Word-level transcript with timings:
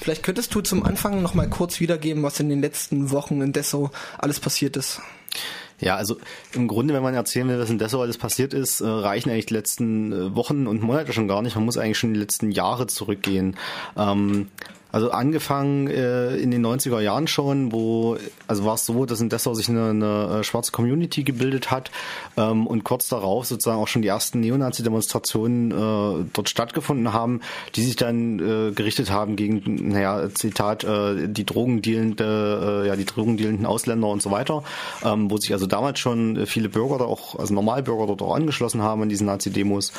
Vielleicht 0.00 0.22
könntest 0.22 0.54
du 0.54 0.62
zum 0.62 0.82
Anfang 0.82 1.20
noch 1.20 1.34
mal 1.34 1.48
kurz 1.48 1.78
wiedergeben, 1.78 2.22
was 2.22 2.40
in 2.40 2.48
den 2.48 2.62
letzten 2.62 3.10
Wochen 3.10 3.42
in 3.42 3.52
Dessau 3.52 3.90
alles 4.16 4.40
passiert 4.40 4.76
ist. 4.76 5.00
Ja, 5.78 5.96
also 5.96 6.16
im 6.52 6.68
Grunde, 6.68 6.94
wenn 6.94 7.02
man 7.02 7.14
erzählen 7.14 7.48
will, 7.48 7.58
was 7.58 7.70
in 7.70 7.78
Dessau 7.78 8.00
alles 8.00 8.18
passiert 8.18 8.54
ist, 8.54 8.80
äh, 8.80 8.86
reichen 8.86 9.30
eigentlich 9.30 9.46
die 9.46 9.54
letzten 9.54 10.12
äh, 10.12 10.34
Wochen 10.34 10.66
und 10.66 10.82
Monate 10.82 11.12
schon 11.12 11.28
gar 11.28 11.42
nicht. 11.42 11.54
Man 11.54 11.64
muss 11.64 11.76
eigentlich 11.76 11.98
schon 11.98 12.14
die 12.14 12.20
letzten 12.20 12.50
Jahre 12.50 12.86
zurückgehen. 12.86 13.56
Ähm, 13.96 14.48
also 14.92 15.10
angefangen 15.10 15.88
äh, 15.88 16.36
in 16.36 16.50
den 16.50 16.64
90er 16.64 17.00
Jahren 17.00 17.26
schon, 17.26 17.72
wo, 17.72 18.16
also 18.46 18.64
war 18.64 18.74
es 18.74 18.86
so, 18.86 19.04
dass 19.04 19.20
in 19.20 19.28
Dessau 19.28 19.54
sich 19.54 19.68
eine, 19.68 19.90
eine 19.90 20.40
äh, 20.40 20.44
schwarze 20.44 20.72
Community 20.72 21.22
gebildet 21.22 21.70
hat 21.70 21.90
ähm, 22.36 22.66
und 22.66 22.84
kurz 22.84 23.08
darauf 23.08 23.46
sozusagen 23.46 23.80
auch 23.80 23.88
schon 23.88 24.02
die 24.02 24.08
ersten 24.08 24.40
Neonazi-Demonstrationen 24.40 25.70
äh, 25.70 26.24
dort 26.32 26.48
stattgefunden 26.48 27.12
haben, 27.12 27.40
die 27.74 27.82
sich 27.82 27.96
dann 27.96 28.38
äh, 28.38 28.72
gerichtet 28.72 29.10
haben 29.10 29.36
gegen, 29.36 29.90
naja, 29.90 30.28
Zitat, 30.34 30.84
äh, 30.84 31.28
die 31.28 31.46
drogendealende, 31.46 32.82
äh, 32.84 32.88
ja, 32.88 32.96
die 32.96 33.04
drogendealenden 33.04 33.66
Ausländer 33.66 34.08
und 34.08 34.22
so 34.22 34.30
weiter, 34.30 34.64
ähm, 35.04 35.30
wo 35.30 35.36
sich 35.36 35.52
also 35.52 35.66
damals 35.66 35.98
schon 35.98 36.46
viele 36.46 36.68
Bürger 36.68 36.98
da 36.98 37.04
auch, 37.04 37.38
also 37.38 37.54
Normalbürger 37.54 38.06
dort 38.06 38.22
auch 38.22 38.34
angeschlossen 38.34 38.82
haben 38.82 39.02
an 39.02 39.08
diesen 39.08 39.26
Nazi-Demos. 39.26 39.92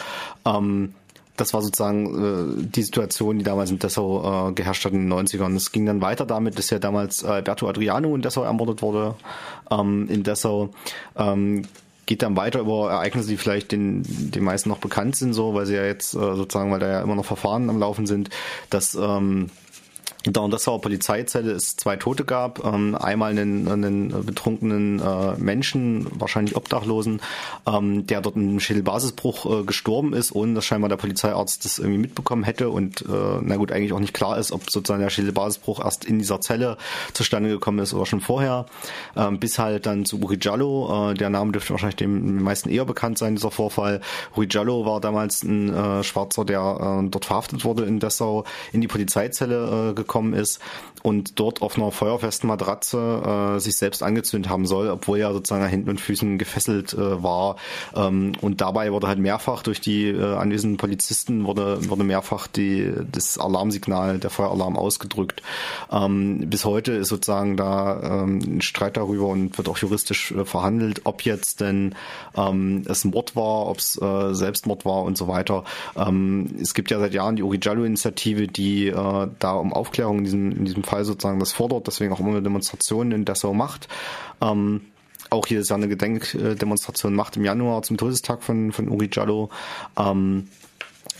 Ähm, 0.45 0.93
das 1.41 1.53
war 1.55 1.61
sozusagen 1.61 2.61
äh, 2.61 2.63
die 2.63 2.83
Situation, 2.83 3.39
die 3.39 3.43
damals 3.43 3.71
in 3.71 3.79
Dessau 3.79 4.49
äh, 4.49 4.53
geherrscht 4.53 4.85
hat 4.85 4.93
in 4.93 5.09
den 5.09 5.13
90ern. 5.13 5.55
Es 5.55 5.71
ging 5.71 5.87
dann 5.87 6.01
weiter 6.01 6.25
damit, 6.25 6.57
dass 6.57 6.69
ja 6.69 6.77
damals 6.77 7.23
äh, 7.23 7.27
Alberto 7.27 7.67
Adriano 7.67 8.15
in 8.15 8.21
Dessau 8.21 8.43
ermordet 8.43 8.81
wurde. 8.81 9.15
Ähm, 9.71 10.07
in 10.07 10.21
Dessau 10.21 10.69
ähm, 11.17 11.63
geht 12.05 12.21
dann 12.21 12.37
weiter 12.37 12.59
über 12.59 12.91
Ereignisse, 12.91 13.29
die 13.29 13.37
vielleicht 13.37 13.71
den, 13.71 14.03
den 14.05 14.43
meisten 14.43 14.69
noch 14.69 14.77
bekannt 14.77 15.15
sind, 15.15 15.33
so, 15.33 15.55
weil 15.55 15.65
sie 15.65 15.75
ja 15.75 15.85
jetzt 15.85 16.13
äh, 16.13 16.35
sozusagen, 16.35 16.71
weil 16.71 16.79
da 16.79 16.87
ja 16.87 17.01
immer 17.01 17.15
noch 17.15 17.25
Verfahren 17.25 17.69
am 17.69 17.79
Laufen 17.79 18.05
sind, 18.05 18.29
dass 18.69 18.93
ähm, 18.93 19.49
in 20.23 20.33
der 20.33 20.47
Dessauer 20.49 20.81
Polizeizelle 20.81 21.51
es 21.51 21.75
zwei 21.77 21.95
Tote 21.95 22.25
gab. 22.25 22.63
Ähm, 22.63 22.95
einmal 22.95 23.31
einen, 23.31 23.67
einen 23.67 24.25
betrunkenen 24.25 24.99
äh, 24.99 25.33
Menschen, 25.37 26.05
wahrscheinlich 26.11 26.55
Obdachlosen, 26.55 27.21
ähm, 27.65 28.05
der 28.05 28.21
dort 28.21 28.35
im 28.35 28.59
Schädelbasisbruch 28.59 29.61
äh, 29.61 29.63
gestorben 29.63 30.13
ist, 30.13 30.33
ohne 30.33 30.53
dass 30.53 30.65
scheinbar 30.65 30.89
der 30.89 30.97
Polizeiarzt 30.97 31.65
das 31.65 31.79
irgendwie 31.79 31.97
mitbekommen 31.97 32.43
hätte 32.43 32.69
und 32.69 33.01
äh, 33.01 33.39
na 33.41 33.55
gut, 33.55 33.71
eigentlich 33.71 33.93
auch 33.93 33.99
nicht 33.99 34.13
klar 34.13 34.37
ist, 34.37 34.51
ob 34.51 34.69
sozusagen 34.69 35.01
der 35.01 35.09
Schädelbasisbruch 35.09 35.83
erst 35.83 36.05
in 36.05 36.19
dieser 36.19 36.39
Zelle 36.39 36.77
zustande 37.13 37.49
gekommen 37.49 37.79
ist 37.79 37.93
oder 37.93 38.05
schon 38.05 38.21
vorher. 38.21 38.67
Ähm, 39.15 39.39
bis 39.39 39.57
halt 39.57 39.87
dann 39.87 40.05
zu 40.05 40.19
Uri 40.19 40.37
Giallo, 40.37 41.11
äh, 41.11 41.13
der 41.15 41.31
Name 41.31 41.51
dürfte 41.51 41.71
wahrscheinlich 41.71 41.95
dem 41.95 42.43
meisten 42.43 42.69
eher 42.69 42.85
bekannt 42.85 43.17
sein, 43.17 43.35
dieser 43.35 43.49
Vorfall. 43.51 44.01
Uri 44.35 44.45
Giallo 44.45 44.85
war 44.85 45.01
damals 45.01 45.41
ein 45.41 45.73
äh, 45.73 46.03
Schwarzer, 46.03 46.45
der 46.45 46.59
äh, 47.03 47.09
dort 47.09 47.25
verhaftet 47.25 47.65
wurde 47.65 47.85
in 47.85 47.99
Dessau, 47.99 48.43
in 48.71 48.81
die 48.81 48.87
Polizeizelle 48.87 49.89
äh, 49.89 49.93
gekommen 49.93 50.10
gekommen 50.11 50.33
ist 50.33 50.59
und 51.03 51.39
dort 51.39 51.61
auf 51.61 51.77
einer 51.77 51.91
feuerfesten 51.91 52.47
Matratze 52.47 53.55
äh, 53.55 53.59
sich 53.59 53.77
selbst 53.77 54.03
angezündet 54.03 54.51
haben 54.51 54.65
soll, 54.65 54.89
obwohl 54.89 55.19
er 55.19 55.33
sozusagen 55.33 55.63
an 55.63 55.69
Händen 55.69 55.89
und 55.89 56.01
Füßen 56.01 56.37
gefesselt 56.37 56.93
äh, 56.93 57.23
war. 57.23 57.55
Ähm, 57.95 58.33
und 58.41 58.61
dabei 58.61 58.91
wurde 58.91 59.07
halt 59.07 59.19
mehrfach 59.19 59.63
durch 59.63 59.81
die 59.81 60.07
äh, 60.07 60.35
anwesenden 60.35 60.77
Polizisten 60.77 61.45
wurde, 61.45 61.89
wurde 61.89 62.03
mehrfach 62.03 62.47
die, 62.47 62.91
das 63.11 63.37
Alarmsignal, 63.37 64.19
der 64.19 64.29
Feueralarm 64.29 64.77
ausgedrückt. 64.77 65.41
Ähm, 65.91 66.49
bis 66.49 66.65
heute 66.65 66.93
ist 66.93 67.09
sozusagen 67.09 67.57
da 67.57 68.23
ähm, 68.23 68.57
ein 68.57 68.61
Streit 68.61 68.97
darüber 68.97 69.27
und 69.27 69.57
wird 69.57 69.69
auch 69.69 69.77
juristisch 69.77 70.31
äh, 70.31 70.45
verhandelt, 70.45 71.01
ob 71.05 71.23
jetzt 71.23 71.61
denn 71.61 71.95
ähm, 72.35 72.83
es 72.87 73.05
Mord 73.05 73.35
war, 73.35 73.67
ob 73.67 73.77
es 73.77 73.99
äh, 73.99 74.33
Selbstmord 74.33 74.85
war 74.85 75.03
und 75.03 75.17
so 75.17 75.27
weiter. 75.27 75.63
Ähm, 75.95 76.55
es 76.61 76.73
gibt 76.73 76.91
ja 76.91 76.99
seit 76.99 77.13
Jahren 77.13 77.35
die 77.35 77.43
Origiallo-Initiative, 77.43 78.47
die 78.47 78.87
äh, 78.87 79.27
da 79.39 79.53
um 79.53 79.73
Aufklärung 79.73 80.00
in 80.09 80.23
diesem, 80.23 80.51
in 80.51 80.65
diesem 80.65 80.83
Fall 80.83 81.05
sozusagen 81.05 81.39
das 81.39 81.51
fordert, 81.51 81.87
deswegen 81.87 82.13
auch 82.13 82.19
immer 82.19 82.29
eine 82.29 82.41
Demonstration 82.41 83.11
in 83.11 83.25
Dessau 83.25 83.53
macht. 83.53 83.87
Ähm, 84.41 84.81
auch 85.29 85.47
jedes 85.47 85.69
Jahr 85.69 85.77
eine 85.77 85.87
Gedenkdemonstration 85.87 87.15
macht 87.15 87.37
im 87.37 87.45
Januar 87.45 87.83
zum 87.83 87.97
Todestag 87.97 88.43
von, 88.43 88.71
von 88.71 88.89
Uri 88.89 89.07
Giallo. 89.07 89.49
Ähm, 89.97 90.47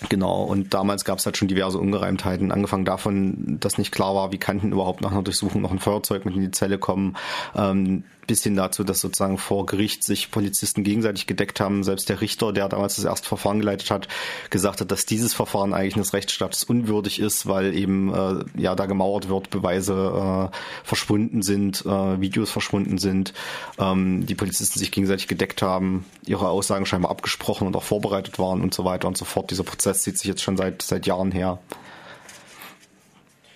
Genau, 0.10 0.44
und 0.44 0.74
damals 0.74 1.06
gab 1.06 1.20
es 1.20 1.26
halt 1.26 1.38
schon 1.38 1.48
diverse 1.48 1.78
Ungereimtheiten, 1.78 2.52
angefangen 2.52 2.86
davon, 2.86 3.60
dass 3.60 3.78
nicht 3.78 3.92
klar 3.92 4.16
war, 4.16 4.32
wie 4.32 4.40
kann 4.40 4.60
überhaupt 4.60 5.02
nach 5.02 5.12
einer 5.12 5.22
Durchsuchung 5.22 5.62
noch 5.62 5.72
ein 5.72 5.80
Feuerzeug 5.80 6.26
mit 6.26 6.36
in 6.36 6.42
die 6.42 6.52
Zelle 6.52 6.80
kommen. 6.80 7.16
Ähm, 7.56 8.04
bis 8.32 8.44
hin 8.44 8.56
dazu, 8.56 8.86
dass 8.86 9.02
sozusagen 9.02 9.38
vor 9.38 9.66
Gericht 9.66 10.06
sich 10.06 10.32
Polizisten 10.32 10.86
gegenseitig 10.86 11.28
gedeckt 11.28 11.60
haben. 11.60 11.84
Selbst 11.84 12.08
der 12.08 12.22
Richter, 12.22 12.54
der 12.54 12.70
damals 12.70 12.96
das 12.96 13.04
erste 13.04 13.28
Verfahren 13.28 13.60
geleitet 13.60 13.92
hat, 13.92 14.08
gesagt 14.50 14.80
hat, 14.80 14.90
dass 14.90 15.06
dieses 15.06 15.34
Verfahren 15.34 15.74
eigentlich 15.74 15.96
eines 15.96 16.14
Rechtsstaates 16.14 16.64
unwürdig 16.64 17.20
ist, 17.20 17.46
weil 17.46 17.76
eben 17.76 18.14
äh, 18.14 18.46
ja 18.56 18.74
da 18.76 18.86
gemauert 18.86 19.28
wird, 19.28 19.50
Beweise 19.50 20.50
äh, 20.50 20.56
verschwunden 20.86 21.42
sind, 21.42 21.86
äh, 21.86 22.22
Videos 22.22 22.52
verschwunden 22.52 23.00
sind, 23.00 23.34
ähm, 23.78 24.26
die 24.26 24.36
Polizisten 24.36 24.80
sich 24.80 24.94
gegenseitig 24.94 25.28
gedeckt 25.28 25.62
haben, 25.62 26.06
ihre 26.26 26.48
Aussagen 26.48 26.86
scheinbar 26.86 27.12
abgesprochen 27.12 27.68
und 27.68 27.76
auch 27.76 27.84
vorbereitet 27.84 28.40
waren 28.40 28.62
und 28.62 28.74
so 28.74 28.86
weiter 28.86 29.10
und 29.10 29.18
so 29.18 29.26
fort. 29.26 29.52
Dieser 29.52 29.64
Prozess 29.64 30.04
zieht 30.04 30.18
sich 30.18 30.28
jetzt 30.28 30.42
schon 30.42 30.56
seit 30.56 30.84
seit 30.84 31.06
Jahren 31.06 31.34
her. 31.34 31.60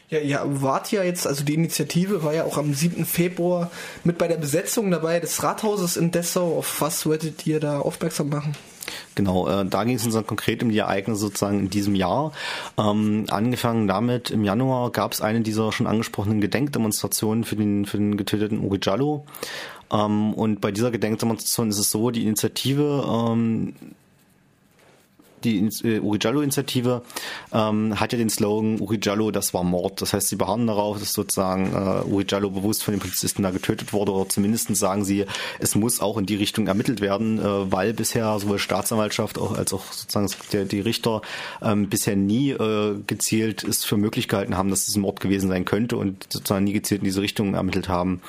Ja, 0.09 0.19
ihr 0.19 0.39
wart 0.61 0.91
ja 0.91 1.03
jetzt, 1.03 1.25
also 1.25 1.43
die 1.43 1.55
Initiative 1.55 2.23
war 2.23 2.33
ja 2.33 2.43
auch 2.43 2.57
am 2.57 2.73
7. 2.73 3.05
Februar 3.05 3.71
mit 4.03 4.19
bei 4.19 4.27
der 4.27 4.37
Besetzung 4.37 4.91
dabei 4.91 5.19
des 5.19 5.41
Rathauses 5.41 5.97
in 5.97 6.11
Dessau. 6.11 6.57
Auf 6.59 6.79
was 6.79 7.05
wolltet 7.05 7.47
ihr 7.47 7.59
da 7.59 7.79
aufmerksam 7.79 8.29
machen? 8.29 8.55
Genau, 9.15 9.47
äh, 9.47 9.65
da 9.65 9.83
ging 9.83 9.95
es 9.95 10.05
uns 10.05 10.13
dann 10.13 10.27
konkret 10.27 10.61
um 10.61 10.69
die 10.69 10.77
Ereignisse 10.77 11.21
sozusagen 11.21 11.59
in 11.59 11.69
diesem 11.71 11.95
Jahr. 11.95 12.33
Ähm, 12.77 13.25
angefangen 13.29 13.87
damit, 13.87 14.29
im 14.29 14.43
Januar 14.43 14.91
gab 14.91 15.13
es 15.13 15.21
eine 15.21 15.41
dieser 15.41 15.71
schon 15.71 15.87
angesprochenen 15.87 16.39
Gedenkdemonstrationen 16.39 17.43
für 17.43 17.55
den, 17.55 17.85
für 17.85 17.97
den 17.97 18.15
getöteten 18.15 18.59
Uri 18.59 18.77
Giallo. 18.77 19.25
Ähm, 19.91 20.33
und 20.33 20.61
bei 20.61 20.71
dieser 20.71 20.91
Gedenkdemonstration 20.91 21.69
ist 21.69 21.79
es 21.79 21.89
so, 21.89 22.11
die 22.11 22.23
Initiative 22.23 23.05
ähm, 23.07 23.73
die 25.45 25.69
äh, 25.83 25.99
Urijallo-Initiative 25.99 27.01
ähm, 27.53 27.99
hat 27.99 28.11
ja 28.11 28.17
den 28.17 28.29
Slogan 28.29 28.79
Urijallo, 28.79 29.31
das 29.31 29.53
war 29.53 29.63
Mord. 29.63 30.01
Das 30.01 30.13
heißt, 30.13 30.27
sie 30.27 30.35
beharren 30.35 30.67
darauf, 30.67 30.99
dass 30.99 31.13
sozusagen 31.13 31.71
äh, 31.73 32.03
Urijallo 32.05 32.49
bewusst 32.49 32.83
von 32.83 32.93
den 32.93 32.99
Polizisten 32.99 33.43
da 33.43 33.51
getötet 33.51 33.93
wurde 33.93 34.11
oder 34.11 34.27
zumindest 34.27 34.75
sagen 34.75 35.05
sie, 35.05 35.25
es 35.59 35.75
muss 35.75 36.01
auch 36.01 36.17
in 36.17 36.25
die 36.25 36.35
Richtung 36.35 36.67
ermittelt 36.67 37.01
werden, 37.01 37.39
äh, 37.39 37.71
weil 37.71 37.93
bisher 37.93 38.37
sowohl 38.39 38.59
Staatsanwaltschaft 38.59 39.37
auch, 39.37 39.57
als 39.57 39.73
auch 39.73 39.83
sozusagen 39.91 40.29
der, 40.51 40.65
die 40.65 40.79
Richter 40.79 41.21
ähm, 41.61 41.87
bisher 41.87 42.15
nie 42.15 42.51
äh, 42.51 42.95
gezielt 43.05 43.63
es 43.63 43.85
für 43.85 43.97
möglich 43.97 44.27
gehalten 44.27 44.57
haben, 44.57 44.69
dass 44.69 44.87
es 44.87 44.95
ein 44.95 45.01
Mord 45.01 45.19
gewesen 45.19 45.49
sein 45.49 45.65
könnte 45.65 45.97
und 45.97 46.25
sozusagen 46.29 46.65
nie 46.65 46.73
gezielt 46.73 47.01
in 47.01 47.05
diese 47.05 47.21
Richtung 47.21 47.53
ermittelt 47.53 47.89
haben. 47.89 48.21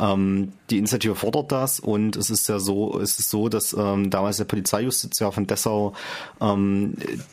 Ähm, 0.00 0.52
die 0.70 0.78
Initiative 0.78 1.14
fordert 1.14 1.52
das 1.52 1.78
und 1.78 2.16
es 2.16 2.30
ist 2.30 2.48
ja 2.48 2.58
so, 2.58 2.98
es 3.00 3.18
ist 3.18 3.30
so, 3.30 3.48
dass 3.48 3.72
ähm, 3.72 4.10
damals 4.10 4.38
der 4.38 4.44
Polizeijustiziar 4.44 5.30
von 5.32 5.46
Dessau 5.46 5.94
ähm, 6.40 6.55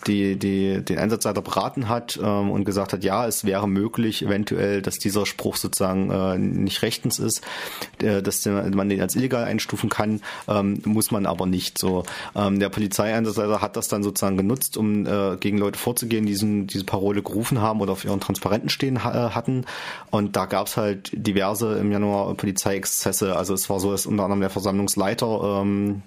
die, 0.08 0.38
die, 0.38 0.84
den 0.84 0.98
Einsatzleiter 0.98 1.42
beraten 1.42 1.90
hat 1.90 2.20
ähm, 2.22 2.52
und 2.52 2.66
gesagt 2.66 2.94
hat, 2.94 3.04
ja, 3.04 3.28
es 3.28 3.46
wäre 3.46 3.68
möglich 3.68 4.24
eventuell, 4.24 4.82
dass 4.82 5.00
dieser 5.00 5.26
Spruch 5.26 5.56
sozusagen 5.56 6.12
äh, 6.12 6.38
nicht 6.38 6.82
rechtens 6.82 7.20
ist, 7.20 7.42
äh, 8.02 8.22
dass 8.22 8.46
man 8.46 8.90
den 8.90 9.02
als 9.02 9.16
illegal 9.16 9.44
einstufen 9.44 9.90
kann, 9.90 10.22
ähm, 10.48 10.82
muss 10.86 11.12
man 11.12 11.26
aber 11.26 11.46
nicht. 11.46 11.78
So, 11.78 12.04
ähm, 12.36 12.60
der 12.60 12.70
Polizeieinsatzleiter 12.70 13.62
hat 13.62 13.76
das 13.76 13.88
dann 13.88 14.04
sozusagen 14.04 14.38
genutzt, 14.38 14.78
um 14.78 15.06
äh, 15.06 15.38
gegen 15.38 15.58
Leute 15.58 15.80
vorzugehen, 15.80 16.26
die 16.26 16.34
diese 16.68 16.84
Parole 16.84 17.22
gerufen 17.22 17.62
haben 17.62 17.82
oder 17.82 17.94
auf 17.94 18.06
ihren 18.06 18.20
Transparenten 18.20 18.70
stehen 18.70 19.04
ha 19.04 19.34
hatten. 19.34 19.66
Und 20.12 20.36
da 20.36 20.46
gab 20.46 20.68
es 20.68 20.78
halt 20.78 21.12
diverse 21.14 21.78
im 21.78 21.92
Januar 21.92 22.34
Polizeiexzesse. 22.36 23.36
Also 23.36 23.54
es 23.54 23.70
war 23.70 23.80
so, 23.80 23.92
dass 23.92 24.06
unter 24.06 24.24
anderem 24.24 24.42
der 24.42 24.50
Versammlungsleiter 24.50 25.62
ähm, 25.62 26.02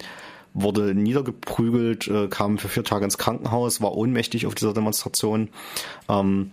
wurde 0.57 0.95
niedergeprügelt, 0.95 2.09
äh, 2.09 2.29
kam 2.29 2.59
für 2.59 2.69
vier 2.69 2.85
Tage 2.85 3.05
ins 3.05 3.19
Krankenhaus, 3.19 3.81
war 3.83 3.95
ohnmächtig 3.95 4.47
auf 4.47 4.55
dieser 4.55 4.73
Demonstration. 4.73 5.51
Ähm, 6.09 6.53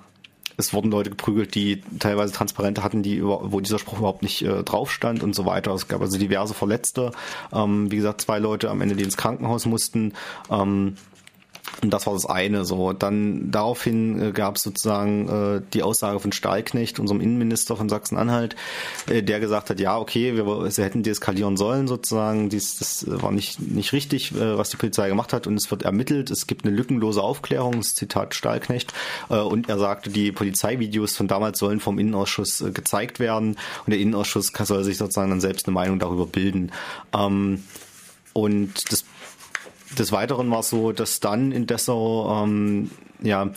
es 0.58 0.74
wurden 0.74 0.92
Leute 0.92 1.10
geprügelt, 1.10 1.56
die 1.56 1.82
teilweise 2.00 2.34
Transparente 2.34 2.84
hatten, 2.84 3.02
die 3.02 3.16
über, 3.16 3.52
wo 3.52 3.60
dieser 3.60 3.80
Spruch 3.80 4.00
überhaupt 4.00 4.22
nicht 4.22 4.44
äh, 4.44 4.64
drauf 4.64 4.92
stand 4.92 5.24
und 5.24 5.34
so 5.34 5.46
weiter. 5.46 5.74
Es 5.74 5.88
gab 5.88 6.02
also 6.02 6.18
diverse 6.20 6.54
Verletzte. 6.54 7.12
Ähm, 7.52 7.90
wie 7.92 7.96
gesagt, 7.96 8.22
zwei 8.22 8.40
Leute 8.40 8.70
am 8.70 8.82
Ende, 8.82 8.96
die 8.96 9.04
ins 9.04 9.18
Krankenhaus 9.18 9.66
mussten. 9.66 10.14
Ähm, 10.52 10.96
und 11.82 11.94
das 11.94 12.06
war 12.06 12.14
das 12.14 12.26
eine. 12.26 12.66
So, 12.66 12.94
dann 12.94 13.52
daraufhin 13.52 14.22
äh, 14.22 14.32
gab 14.32 14.58
es 14.58 14.64
sozusagen 14.64 15.30
äh, 15.30 15.62
die 15.74 15.84
Aussage 15.84 16.20
von 16.20 16.32
Stahlknecht, 16.32 17.00
unserem 17.00 17.22
Innenminister 17.22 17.76
von 17.76 17.90
Sachsen-Anhalt, 17.90 18.56
äh, 19.08 19.24
der 19.24 19.40
gesagt 19.40 19.70
hat, 19.70 19.80
ja, 19.80 19.98
okay, 19.98 20.36
wir, 20.36 20.72
sie 20.72 20.84
hätten 20.84 21.04
deeskalieren 21.04 21.58
sollen 21.58 21.88
sozusagen. 21.88 22.50
Dies, 22.50 22.78
das 22.78 23.06
war 23.08 23.32
nicht 23.32 23.60
nicht 23.60 23.94
richtig, 23.94 24.34
äh, 24.34 24.58
was 24.58 24.70
die 24.70 24.78
Polizei 24.78 25.10
gemacht 25.10 25.34
hat, 25.34 25.48
und 25.48 25.56
es 25.56 25.70
wird 25.72 25.84
ermittelt. 25.84 26.32
Es 26.32 26.48
gibt 26.48 26.66
eine 26.66 26.76
lückenlose 26.76 27.22
Aufklärung. 27.22 27.82
Zitat 27.84 28.36
Stahlknecht. 28.36 28.94
Äh, 29.30 29.38
und 29.40 29.70
er 29.70 29.80
sagte, 29.80 30.10
die 30.10 30.32
Polizeivideos 30.32 31.16
von 31.16 31.28
damals 31.28 31.60
sollen 31.60 31.80
vom 31.80 32.00
Innenausschuss 32.00 32.62
äh, 32.62 32.72
gezeigt 32.72 33.20
werden, 33.20 33.58
und 33.86 33.92
der 33.92 34.00
Innenausschuss 34.00 34.52
soll 34.64 34.84
sich 34.84 34.98
sozusagen 34.98 35.30
dann 35.30 35.42
selbst 35.42 35.68
eine 35.68 35.74
Meinung 35.74 36.00
darüber 36.00 36.26
bilden. 36.26 36.72
Ähm, 37.14 37.64
und 38.34 38.92
das 38.92 39.06
des 39.96 40.12
Weiteren 40.12 40.50
war 40.52 40.60
es 40.60 40.70
so, 40.70 40.92
dass 40.92 41.20
dann 41.20 41.52
in 41.52 41.68
Dessau 41.68 42.44
ähm, 42.44 42.92
ja 43.22 43.52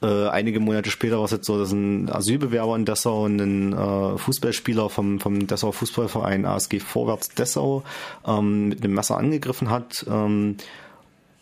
Äh, 0.00 0.28
einige 0.28 0.60
Monate 0.60 0.90
später 0.90 1.18
war 1.18 1.24
es 1.24 1.32
jetzt 1.32 1.46
so, 1.46 1.58
dass 1.58 1.72
ein 1.72 2.08
Asylbewerber 2.10 2.76
in 2.76 2.84
Dessau 2.84 3.24
einen 3.24 3.72
äh, 3.72 4.16
Fußballspieler 4.16 4.90
vom, 4.90 5.18
vom 5.18 5.46
Dessauer 5.46 5.72
Fußballverein 5.72 6.44
ASG 6.44 6.78
Vorwärts 6.78 7.30
Dessau 7.30 7.82
ähm, 8.24 8.68
mit 8.68 8.84
einem 8.84 8.94
Messer 8.94 9.18
angegriffen 9.18 9.70
hat. 9.70 10.06
Ähm, 10.08 10.56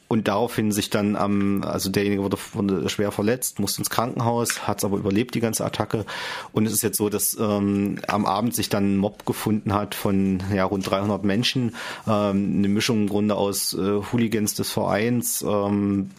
und 0.08 0.28
daraufhin 0.28 0.72
sich 0.72 0.90
dann 0.90 1.16
am, 1.16 1.62
also 1.64 1.90
derjenige 1.90 2.22
wurde, 2.22 2.38
wurde 2.52 2.88
schwer 2.88 3.10
verletzt, 3.10 3.58
musste 3.58 3.80
ins 3.80 3.90
Krankenhaus, 3.90 4.66
hat 4.66 4.78
es 4.78 4.84
aber 4.84 4.98
überlebt, 4.98 5.34
die 5.34 5.40
ganze 5.40 5.64
Attacke. 5.64 6.04
Und 6.52 6.66
es 6.66 6.72
ist 6.72 6.82
jetzt 6.82 6.96
so, 6.96 7.08
dass 7.08 7.36
ähm, 7.38 7.98
am 8.06 8.24
Abend 8.24 8.54
sich 8.54 8.68
dann 8.68 8.94
ein 8.94 8.96
Mob 8.98 9.26
gefunden 9.26 9.74
hat 9.74 9.94
von 9.94 10.42
ja, 10.54 10.64
rund 10.64 10.88
300 10.88 11.24
Menschen, 11.24 11.74
ähm, 12.06 12.54
eine 12.58 12.68
Mischung 12.68 13.02
im 13.02 13.08
Grunde 13.08 13.34
aus 13.34 13.74
äh, 13.74 14.00
Hooligans 14.12 14.54
des 14.54 14.70
Vereins, 14.70 15.42
ähm, 15.42 16.10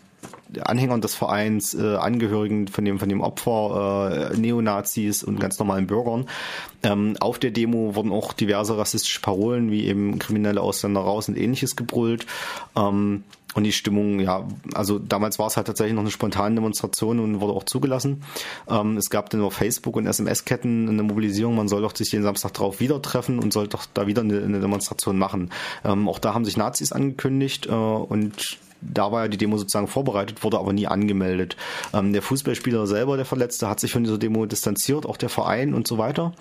Anhängern 0.62 1.02
des 1.02 1.16
Vereins, 1.16 1.74
äh, 1.74 1.96
Angehörigen 1.96 2.68
von 2.68 2.86
dem, 2.86 3.00
von 3.00 3.10
dem 3.10 3.22
Opfer, 3.22 4.32
äh, 4.32 4.38
Neonazis 4.38 5.24
und 5.24 5.40
ganz 5.40 5.60
normalen 5.60 5.88
Bürgern. 5.88 6.28
Ähm, 6.84 7.16
auf 7.20 7.40
der 7.40 7.52
Demo 7.52 7.96
wurden 7.96 8.12
auch 8.12 8.34
diverse 8.34 8.78
rassistische 8.78 9.22
Parolen 9.22 9.72
wie 9.72 9.86
eben 9.86 10.20
kriminelle 10.20 10.62
Ausländer 10.62 11.02
raus 11.02 11.28
und 11.28 11.38
ähnliches 11.38 11.76
gebrüllt. 11.76 12.26
Ähm, 12.76 13.24
und 13.58 13.64
die 13.64 13.72
Stimmung, 13.72 14.20
ja, 14.20 14.48
also 14.76 15.00
damals 15.00 15.40
war 15.40 15.48
es 15.48 15.58
halt 15.58 15.66
tatsächlich 15.66 15.96
noch 15.96 16.02
eine 16.02 16.12
spontane 16.12 16.54
Demonstration 16.54 17.20
und 17.20 17.42
wurde 17.42 17.54
auch 17.54 17.64
zugelassen. 17.64 18.22
Ähm, 18.70 18.98
es 18.98 19.10
gab 19.10 19.32
dann 19.32 19.42
auf 19.42 19.54
Facebook 19.54 19.96
und 19.96 20.06
SMS-Ketten 20.06 20.88
eine 20.88 21.02
Mobilisierung, 21.02 21.56
man 21.56 21.68
soll 21.68 21.82
doch 21.82 21.96
sich 21.96 22.12
den 22.12 22.22
Samstag 22.22 22.54
drauf 22.54 22.80
wieder 22.80 23.02
treffen 23.02 23.40
und 23.40 23.52
soll 23.52 23.68
doch 23.68 23.88
da 23.92 24.06
wieder 24.06 24.22
eine, 24.22 24.44
eine 24.44 24.60
Demonstration 24.60 25.18
machen. 25.18 25.50
Ähm, 25.84 26.08
auch 26.08 26.20
da 26.20 26.36
haben 26.36 26.46
sich 26.46 26.56
Nazis 26.56 26.92
angekündigt 26.92 27.66
äh, 27.66 27.72
und 27.72 28.60
da 28.82 29.12
war 29.12 29.24
ja 29.24 29.28
die 29.28 29.38
Demo 29.38 29.58
sozusagen 29.58 29.88
vorbereitet, 29.88 30.44
wurde 30.44 30.60
aber 30.60 30.74
nie 30.74 30.88
angemeldet. 30.88 31.58
Ähm, 31.94 32.14
der 32.14 32.22
Fußballspieler 32.22 32.88
selber, 32.88 33.18
der 33.18 33.26
Verletzte, 33.26 33.68
hat 33.68 33.80
sich 33.80 33.92
von 33.92 34.04
dieser 34.04 34.18
Demo 34.18 34.46
distanziert, 34.46 35.06
auch 35.06 35.18
der 35.18 35.30
Verein 35.30 35.74
und 35.74 35.88
so 35.88 35.98
weiter. 35.98 36.34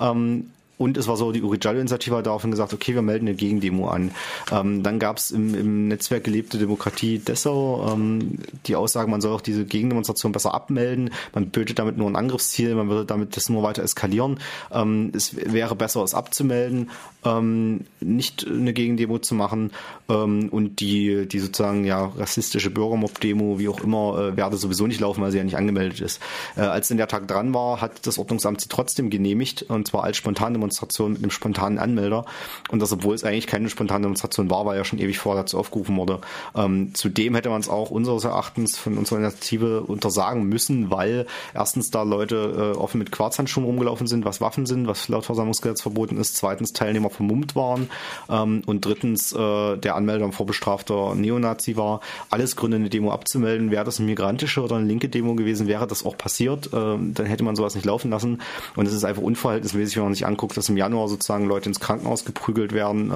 Ähm, 0.00 0.50
und 0.76 0.96
es 0.96 1.06
war 1.06 1.16
so, 1.16 1.30
die 1.30 1.42
Uri 1.42 1.58
Jallo-Initiative 1.60 2.16
hat 2.16 2.26
daraufhin 2.26 2.50
gesagt, 2.50 2.72
okay, 2.72 2.94
wir 2.94 3.02
melden 3.02 3.28
eine 3.28 3.36
Gegendemo 3.36 3.88
an. 3.88 4.10
Ähm, 4.50 4.82
dann 4.82 4.98
gab 4.98 5.18
es 5.18 5.30
im, 5.30 5.54
im, 5.54 5.88
Netzwerk 5.88 6.24
Gelebte 6.24 6.58
Demokratie 6.58 7.18
Dessau 7.18 7.92
ähm, 7.92 8.38
die 8.66 8.74
Aussage, 8.74 9.08
man 9.08 9.20
soll 9.20 9.34
auch 9.34 9.40
diese 9.40 9.64
Gegendemonstration 9.64 10.32
besser 10.32 10.52
abmelden. 10.52 11.10
Man 11.32 11.50
bötet 11.50 11.78
damit 11.78 11.96
nur 11.96 12.10
ein 12.10 12.16
Angriffsziel, 12.16 12.74
man 12.74 12.88
würde 12.88 13.04
damit 13.04 13.36
das 13.36 13.48
nur 13.48 13.62
weiter 13.62 13.82
eskalieren. 13.84 14.40
Ähm, 14.72 15.12
es 15.14 15.36
wäre 15.36 15.76
besser, 15.76 16.02
es 16.02 16.14
abzumelden, 16.14 16.90
ähm, 17.24 17.84
nicht 18.00 18.44
eine 18.46 18.72
Gegendemo 18.72 19.18
zu 19.18 19.36
machen 19.36 19.70
ähm, 20.08 20.48
und 20.50 20.80
die, 20.80 21.26
die 21.28 21.38
sozusagen 21.38 21.84
ja 21.84 22.06
rassistische 22.16 22.70
Bürgermob-Demo, 22.70 23.60
wie 23.60 23.68
auch 23.68 23.80
immer, 23.80 24.18
äh, 24.18 24.36
werde 24.36 24.56
sowieso 24.56 24.88
nicht 24.88 25.00
laufen, 25.00 25.22
weil 25.22 25.30
sie 25.30 25.38
ja 25.38 25.44
nicht 25.44 25.56
angemeldet 25.56 26.00
ist. 26.00 26.20
Äh, 26.56 26.62
als 26.62 26.88
denn 26.88 26.96
der 26.96 27.08
Tag 27.08 27.28
dran 27.28 27.54
war, 27.54 27.80
hat 27.80 28.06
das 28.08 28.18
Ordnungsamt 28.18 28.60
sie 28.60 28.68
trotzdem 28.68 29.08
genehmigt 29.08 29.62
und 29.62 29.86
zwar 29.86 30.02
als 30.02 30.16
spontane 30.16 30.58
Demonstration 30.64 31.12
mit 31.12 31.22
einem 31.22 31.30
spontanen 31.30 31.78
Anmelder. 31.78 32.24
Und 32.70 32.80
das, 32.80 32.92
obwohl 32.92 33.14
es 33.14 33.24
eigentlich 33.24 33.46
keine 33.46 33.68
spontane 33.68 34.02
Demonstration 34.02 34.50
war, 34.50 34.66
weil 34.66 34.76
ja 34.76 34.84
schon 34.84 34.98
ewig 34.98 35.18
vorher 35.18 35.42
dazu 35.42 35.58
aufgerufen 35.58 35.96
wurde. 35.96 36.20
Ähm, 36.56 36.94
zudem 36.94 37.34
hätte 37.34 37.50
man 37.50 37.60
es 37.60 37.68
auch 37.68 37.90
unseres 37.90 38.24
Erachtens 38.24 38.78
von 38.78 38.98
unserer 38.98 39.18
Initiative 39.18 39.82
untersagen 39.82 40.44
müssen, 40.44 40.90
weil 40.90 41.26
erstens 41.54 41.90
da 41.90 42.02
Leute 42.02 42.74
äh, 42.74 42.78
offen 42.78 42.98
mit 42.98 43.12
Quarzhandschuhen 43.12 43.66
rumgelaufen 43.66 44.06
sind, 44.06 44.24
was 44.24 44.40
Waffen 44.40 44.66
sind, 44.66 44.86
was 44.86 45.08
laut 45.08 45.24
Versammlungsgesetz 45.24 45.82
verboten 45.82 46.16
ist. 46.16 46.36
Zweitens 46.36 46.72
Teilnehmer 46.72 47.10
vermummt 47.10 47.54
waren. 47.54 47.90
Ähm, 48.28 48.62
und 48.66 48.84
drittens 48.84 49.32
äh, 49.32 49.76
der 49.76 49.94
Anmelder 49.96 50.24
ein 50.24 50.32
vorbestrafter 50.32 51.14
Neonazi 51.14 51.76
war. 51.76 52.00
Alles 52.30 52.56
Gründe, 52.56 52.76
eine 52.76 52.90
Demo 52.90 53.12
abzumelden. 53.12 53.70
Wäre 53.70 53.84
das 53.84 53.98
eine 53.98 54.06
migrantische 54.06 54.62
oder 54.62 54.76
eine 54.76 54.86
linke 54.86 55.08
Demo 55.08 55.34
gewesen, 55.34 55.66
wäre 55.68 55.86
das 55.86 56.04
auch 56.04 56.16
passiert. 56.16 56.70
Ähm, 56.72 57.12
dann 57.14 57.26
hätte 57.26 57.44
man 57.44 57.56
sowas 57.56 57.74
nicht 57.74 57.84
laufen 57.84 58.10
lassen. 58.10 58.40
Und 58.76 58.86
es 58.86 58.94
ist 58.94 59.04
einfach 59.04 59.22
unverhältnismäßig, 59.22 59.96
wenn 59.96 60.04
man 60.04 60.14
sich 60.14 60.26
anguckt, 60.26 60.53
dass 60.56 60.68
im 60.68 60.76
Januar 60.76 61.08
sozusagen 61.08 61.46
Leute 61.46 61.68
ins 61.68 61.80
Krankenhaus 61.80 62.24
geprügelt 62.24 62.72
werden, 62.72 63.10
äh, 63.10 63.14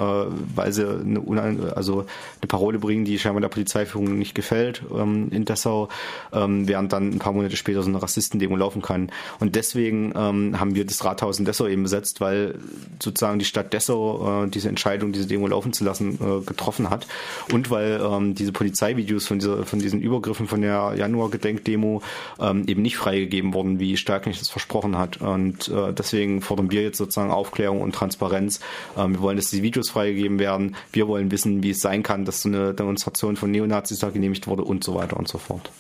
weil 0.55 0.73
sie 0.73 0.89
eine, 0.89 1.73
also 1.75 2.07
eine 2.41 2.49
Parole 2.49 2.79
bringen, 2.79 3.05
die 3.05 3.19
scheinbar 3.19 3.41
der 3.41 3.49
Polizeiführung 3.49 4.19
nicht 4.19 4.35
gefällt 4.35 4.83
ähm, 4.95 5.29
in 5.31 5.45
Dessau, 5.45 5.89
ähm, 6.33 6.69
während 6.69 6.93
dann 6.93 7.11
ein 7.11 7.19
paar 7.19 7.33
Monate 7.33 7.57
später 7.57 7.83
so 7.83 7.89
eine 7.89 8.03
Rassistendemo 8.03 8.57
laufen 8.57 8.83
kann. 8.83 9.11
Und 9.41 9.57
deswegen 9.57 10.13
ähm, 10.17 10.59
haben 10.59 10.75
wir 10.75 10.85
das 10.85 11.05
Rathaus 11.05 11.39
in 11.39 11.45
Dessau 11.45 11.67
eben 11.67 11.83
besetzt, 11.83 12.21
weil 12.21 12.57
sozusagen 13.03 13.39
die 13.39 13.45
Stadt 13.45 13.73
Dessau 13.73 14.45
äh, 14.45 14.49
diese 14.49 14.69
Entscheidung, 14.69 15.13
diese 15.13 15.27
Demo 15.27 15.47
laufen 15.47 15.73
zu 15.73 15.85
lassen, 15.85 16.19
äh, 16.21 16.45
getroffen 16.45 16.91
hat 16.91 17.07
und 17.53 17.71
weil 17.71 18.01
ähm, 18.03 18.35
diese 18.35 18.53
Polizeivideos 18.53 19.27
von, 19.27 19.39
dieser, 19.39 19.65
von 19.65 19.79
diesen 19.79 20.01
Übergriffen 20.01 20.49
von 20.49 20.61
der 20.61 20.95
Januar-Gedenkdemo 20.97 22.03
ähm, 22.41 22.65
eben 22.67 22.83
nicht 22.83 22.97
freigegeben 22.97 23.55
wurden, 23.55 23.79
wie 23.79 23.97
Starknecht 23.97 24.41
es 24.41 24.49
versprochen 24.49 24.99
hat. 24.99 25.21
Und 25.21 25.69
äh, 25.69 25.93
deswegen 25.93 26.43
fordern 26.43 26.71
wir 26.71 26.83
jetzt 26.83 26.99
sozusagen 26.99 27.28
Aufklärung 27.31 27.81
und 27.81 27.95
Transparenz. 27.95 28.61
Ähm, 28.97 29.15
wir 29.15 29.23
wollen, 29.23 29.37
dass 29.37 29.51
die 29.51 29.63
Videos 29.63 29.91
freigegeben 29.91 30.39
werden. 30.39 30.77
Wir 30.93 31.09
wollen 31.09 31.31
wissen, 31.31 31.63
wie 31.63 31.71
es 31.71 31.81
sein 31.81 32.03
kann, 32.03 32.25
dass 32.25 32.43
so 32.43 32.49
eine 32.49 32.75
Demonstration 32.75 33.37
von 33.37 33.51
Neonazis 33.51 33.99
da 33.99 34.11
genehmigt 34.11 34.47
wurde 34.47 34.65
und 34.65 34.85
so 34.85 34.95
weiter 34.95 35.17
und 35.17 35.29
so 35.29 35.39
fort. 35.39 35.71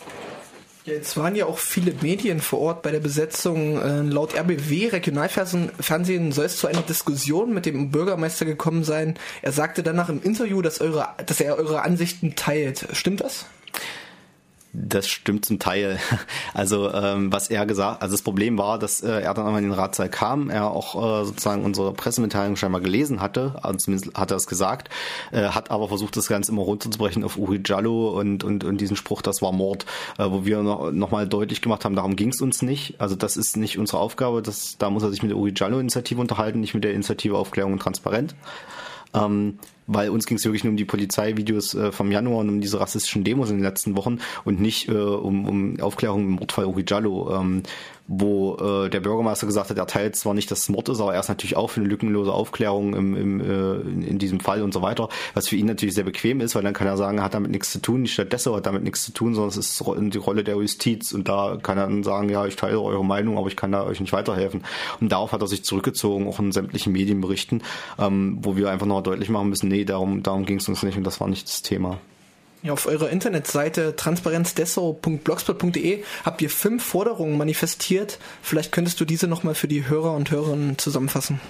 Jetzt 0.89 1.19
waren 1.19 1.37
ja 1.37 1.45
auch 1.45 1.59
viele 1.59 1.93
Medien 2.01 2.41
vor 2.41 2.61
Ort 2.61 2.83
bei 2.83 2.91
der 2.91 3.01
Besetzung. 3.01 3.79
Äh, 3.79 4.01
laut 4.03 4.35
RBW 4.35 4.89
Regionalfernsehen 4.89 6.33
soll 6.33 6.47
es 6.47 6.57
zu 6.57 6.67
einer 6.67 6.81
Diskussion 6.81 7.53
mit 7.53 7.67
dem 7.67 7.91
Bürgermeister 7.91 8.47
gekommen 8.47 8.85
sein. 8.85 9.19
Er 9.43 9.53
sagte 9.53 9.83
danach 9.83 10.09
im 10.09 10.23
Interview, 10.23 10.63
dass, 10.63 10.81
eure, 10.81 11.09
dass 11.27 11.41
er 11.41 11.59
eure 11.59 11.83
Ansichten 11.83 12.37
teilt. 12.37 12.89
Stimmt 12.93 13.21
das? 13.21 13.45
Das 14.73 15.09
stimmt 15.09 15.45
zum 15.45 15.59
Teil. 15.59 15.99
Also 16.55 16.93
ähm, 16.93 17.33
was 17.33 17.51
er 17.51 17.67
gesagt, 17.67 18.03
also 18.03 18.15
das 18.15 18.23
Problem 18.23 18.59
war, 18.59 18.79
dass 18.79 19.01
äh, 19.03 19.21
er 19.21 19.35
dann 19.35 19.47
einmal 19.47 19.63
in 19.63 19.71
den 19.71 19.79
Ratssaal 19.79 20.09
kam, 20.09 20.51
er 20.51 20.71
auch 20.71 20.95
äh, 20.95 21.25
sozusagen 21.25 21.65
unsere 21.65 21.93
Pressemitteilung 21.93 22.57
scheinbar 22.57 22.81
gelesen 22.81 23.21
hatte, 23.21 23.57
also 23.63 23.79
zumindest 23.79 24.17
hat 24.17 24.31
er 24.31 24.39
es 24.39 24.47
gesagt, 24.47 24.89
äh, 25.31 25.49
hat 25.49 25.71
aber 25.71 25.89
versucht, 25.89 26.17
das 26.17 26.27
Ganze 26.27 26.51
immer 26.51 26.63
runterzubrechen 26.63 27.23
auf 27.23 27.37
Uri 27.37 27.61
Jallo 27.65 28.19
und, 28.19 28.45
und, 28.45 28.65
und 28.65 28.81
diesen 28.81 28.97
Spruch, 28.97 29.23
das 29.23 29.41
war 29.41 29.53
Mord, 29.53 29.87
äh, 30.19 30.25
wo 30.29 30.45
wir 30.45 30.63
noch, 30.63 30.91
noch 30.91 31.11
mal 31.11 31.29
deutlich 31.29 31.63
gemacht 31.63 31.85
haben, 31.85 31.95
darum 31.95 32.17
ging 32.17 32.31
es 32.31 32.41
uns 32.41 32.63
nicht. 32.63 33.01
Also 33.01 33.15
das 33.15 33.37
ist 33.37 33.57
nicht 33.57 33.79
unsere 33.79 33.99
Aufgabe, 33.99 34.43
das, 34.43 34.79
da 34.79 34.91
muss 34.91 35.03
er 35.03 35.11
sich 35.11 35.23
mit 35.23 35.31
der 35.31 35.39
Uri 35.39 35.53
Jallo-Initiative 35.55 36.21
unterhalten, 36.21 36.61
nicht 36.61 36.75
mit 36.75 36.83
der 36.83 36.93
Initiative 36.93 37.37
Aufklärung 37.37 37.75
und 37.75 37.83
Transparenz. 37.83 38.35
Ähm, 39.15 39.59
weil 39.89 40.11
uns 40.11 40.27
ging 40.27 40.37
es 40.37 40.45
wirklich 40.45 40.63
nur 40.63 40.71
um 40.71 40.77
die 40.77 40.85
Polizeivideos 40.85 41.75
äh, 41.75 41.91
vom 41.91 42.13
Januar 42.13 42.39
und 42.39 42.49
um 42.49 42.61
diese 42.61 42.79
rassistischen 42.79 43.25
Demos 43.25 43.51
in 43.51 43.57
den 43.57 43.65
letzten 43.65 43.97
Wochen 43.97 44.19
und 44.45 44.61
nicht 44.61 44.89
äh, 44.89 44.93
um, 44.93 45.49
um 45.49 45.81
Aufklärung 45.81 46.23
im 46.23 46.31
Mordfall 46.33 46.67
Uri 46.67 46.85
Jallo. 46.87 47.35
Ähm, 47.35 47.63
wo 48.09 48.57
äh, 48.57 48.89
der 48.89 49.01
Bürgermeister 49.01 49.47
gesagt 49.47 49.69
hat, 49.69 49.77
er 49.77 49.87
teilt 49.87 50.17
zwar 50.17 50.33
nicht, 50.33 50.51
dass 50.51 50.61
es 50.61 50.69
Mord 50.71 50.89
ist, 50.89 51.01
aber 51.01 51.13
er 51.13 51.21
ist 51.21 51.29
natürlich 51.29 51.57
auch 51.57 51.69
für 51.69 51.81
eine 51.81 51.91
lückenlose 51.91 52.33
Aufklärung 52.33 52.95
im, 52.95 53.15
im, 53.15 53.41
äh, 53.41 54.07
in, 54.09 54.19
diesem 54.19 54.41
Fall 54.41 54.63
und 54.63 54.73
so 54.73 54.81
weiter, 54.81 55.11
was 55.35 55.47
für 55.47 55.57
ihn 55.57 55.67
natürlich 55.67 55.95
sehr 55.95 56.05
bequem 56.05 56.41
ist, 56.41 56.55
weil 56.55 56.63
dann 56.63 56.73
kann 56.73 56.87
er 56.87 56.97
sagen, 56.97 57.19
er 57.19 57.25
hat 57.25 57.35
damit 57.35 57.51
nichts 57.51 57.71
zu 57.71 57.81
tun, 57.81 58.05
die 58.05 58.11
Stadt 58.11 58.33
Dessau 58.33 58.57
hat 58.57 58.65
damit 58.65 58.83
nichts 58.83 59.05
zu 59.05 59.13
tun, 59.13 59.35
sondern 59.35 59.51
es 59.51 59.59
ist 59.59 59.79
die 59.79 60.19
Rolle 60.19 60.43
der 60.43 60.57
Justiz 60.57 61.13
und 61.13 61.29
da 61.29 61.59
kann 61.63 61.77
er 61.77 61.87
dann 61.87 62.03
sagen, 62.03 62.31
ja, 62.31 62.47
ich 62.47 62.57
teile 62.57 62.81
eure 62.81 63.05
Meinung, 63.05 63.37
aber 63.37 63.49
ich 63.49 63.57
kann 63.57 63.73
da 63.73 63.85
euch 63.85 64.01
nicht 64.01 64.15
weiterhelfen. 64.15 64.65
Und 65.01 65.13
darauf 65.13 65.33
hat 65.33 65.43
er 65.43 65.47
sich 65.47 65.63
zurückgezogen, 65.65 66.27
auch 66.27 66.39
in 66.39 66.51
sämtlichen 66.51 66.95
Medienberichten, 66.95 67.63
ähm, 67.99 68.39
wo 68.41 68.57
wir 68.57 68.71
einfach 68.71 68.87
noch 68.87 69.03
deutlich 69.03 69.29
machen 69.29 69.51
müssen, 69.51 69.69
nee, 69.79 69.85
darum, 69.85 70.23
darum 70.23 70.45
ging 70.45 70.59
es 70.59 70.69
uns 70.69 70.83
nicht 70.83 70.97
und 70.97 71.05
das 71.05 71.21
war 71.21 71.29
nicht 71.29 71.47
das 71.47 71.63
Thema. 71.63 72.01
Ja, 72.63 72.73
auf 72.73 72.87
eurer 72.87 73.11
Internetseite 73.11 73.95
transparenzdessau.blogspot.de 73.95 76.03
habt 76.25 76.43
ihr 76.43 76.51
fünf 76.51 76.85
Forderungen 76.85 77.39
manifestiert. 77.39 78.19
Vielleicht 78.43 78.73
könntest 78.73 78.99
du 79.01 79.05
diese 79.05 79.29
nochmal 79.29 79.55
für 79.55 79.69
die 79.69 79.89
Hörer 79.89 80.15
und 80.15 80.33
Hörerinnen 80.33 80.77
zusammenfassen. 80.77 81.41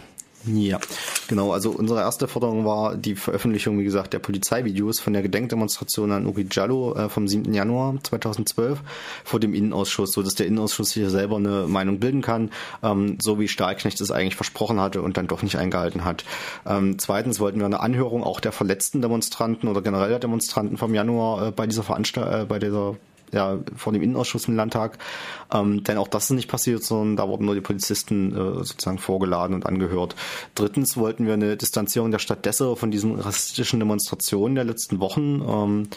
Ja, 0.47 0.79
genau. 1.27 1.53
Also 1.53 1.71
unsere 1.71 2.01
erste 2.01 2.29
Forderung 2.29 2.65
war 2.65 2.97
die 2.97 3.17
Veröffentlichung, 3.17 3.79
wie 3.79 3.85
gesagt, 3.85 4.13
der 4.13 4.21
Polizeivideos 4.21 5.01
von 5.01 5.13
der 5.13 5.23
Gedenkdemonstration 5.23 6.13
an 6.13 6.27
Uri 6.27 6.47
Jallo 6.51 6.95
äh, 6.95 7.09
vom 7.09 7.27
7. 7.27 7.53
Januar 7.53 7.97
2012 8.03 8.79
vor 9.25 9.41
dem 9.41 9.53
Innenausschuss, 9.53 10.13
so 10.13 10.23
dass 10.23 10.37
der 10.37 10.47
Innenausschuss 10.47 10.93
hier 10.93 11.11
selber 11.11 11.37
eine 11.37 11.67
Meinung 11.67 11.99
bilden 11.99 12.23
kann, 12.23 12.51
ähm, 12.83 13.19
so 13.21 13.41
wie 13.41 13.49
Stahlknecht 13.49 14.01
es 14.01 14.11
eigentlich 14.11 14.37
versprochen 14.37 14.81
hatte 14.81 15.03
und 15.03 15.17
dann 15.17 15.27
doch 15.27 15.43
nicht 15.43 15.57
eingehalten 15.57 16.05
hat. 16.05 16.25
Ähm, 16.67 16.99
zweitens 16.99 17.41
wollten 17.41 17.59
wir 17.59 17.67
eine 17.67 17.81
Anhörung 17.81 18.23
auch 18.23 18.41
der 18.41 18.53
verletzten 18.53 19.03
Demonstranten 19.03 19.69
oder 19.69 19.83
generell 19.83 20.11
der 20.11 20.21
Demonstranten 20.21 20.77
vom 20.79 20.95
Januar 20.95 21.49
äh, 21.49 21.51
bei 21.51 21.67
dieser 21.67 21.83
Veranstaltung, 21.83 22.43
äh, 22.43 22.45
bei 22.45 22.59
dieser 22.59 22.97
ja, 23.33 23.59
vor 23.77 23.93
dem 23.93 24.03
Innenausschuss 24.03 24.49
im 24.49 24.57
Landtag. 24.57 24.99
Ähm, 25.53 25.85
denn 25.85 25.99
auch 25.99 26.09
das 26.09 26.25
ist 26.25 26.31
nicht 26.31 26.49
passiert, 26.49 26.83
sondern 26.83 27.17
da 27.17 27.29
wurden 27.29 27.45
nur 27.45 27.55
die 27.55 27.61
Polizisten 27.61 28.33
äh, 28.33 28.65
sozusagen 28.65 28.99
vorgeladen 28.99 29.55
und 29.55 29.67
angehört. 29.67 30.17
Drittens 30.55 30.97
wollten 30.97 31.27
wir 31.27 31.35
eine 31.35 31.57
Distanzierung 31.57 32.11
der 32.11 32.19
Stadt 32.19 32.45
Dessau 32.45 32.75
von 32.75 32.91
diesen 32.91 33.19
rassistischen 33.19 33.79
Demonstrationen 33.79 34.55
der 34.55 34.65
letzten 34.65 35.01
Wochen. 35.01 35.43
Ähm, 35.47 35.89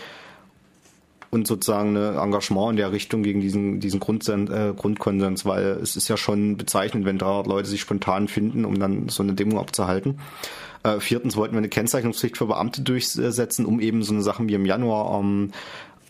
und 1.32 1.48
sozusagen 1.48 1.96
ein 1.96 2.18
Engagement 2.18 2.72
in 2.72 2.76
der 2.76 2.92
Richtung 2.92 3.24
gegen 3.24 3.40
diesen, 3.40 3.80
diesen 3.80 4.02
Grundsen 4.02 4.52
äh, 4.52 4.74
Grundkonsens, 4.76 5.46
weil 5.46 5.80
es 5.82 5.96
ist 5.96 6.10
ja 6.10 6.18
schon 6.18 6.58
bezeichnend, 6.58 7.06
wenn 7.06 7.18
300 7.18 7.48
Leute 7.48 7.70
sich 7.70 7.80
spontan 7.80 8.28
finden, 8.28 8.66
um 8.66 8.78
dann 8.78 9.08
so 9.08 9.24
eine 9.24 9.34
Demo 9.34 9.60
abzuhalten. 9.60 10.20
Äh, 10.84 11.00
viertens 11.00 11.38
wollten 11.38 11.54
wir 11.54 11.60
eine 11.60 11.70
Kennzeichnungspflicht 11.70 12.38
für 12.38 12.48
Beamte 12.48 12.82
durchsetzen, 12.82 13.66
um 13.66 13.80
eben 13.80 14.04
so 14.04 14.14
eine 14.14 14.22
Sachen 14.22 14.50
wie 14.50 14.56
im 14.56 14.66
Januar 14.66 15.20
ähm, 15.20 15.52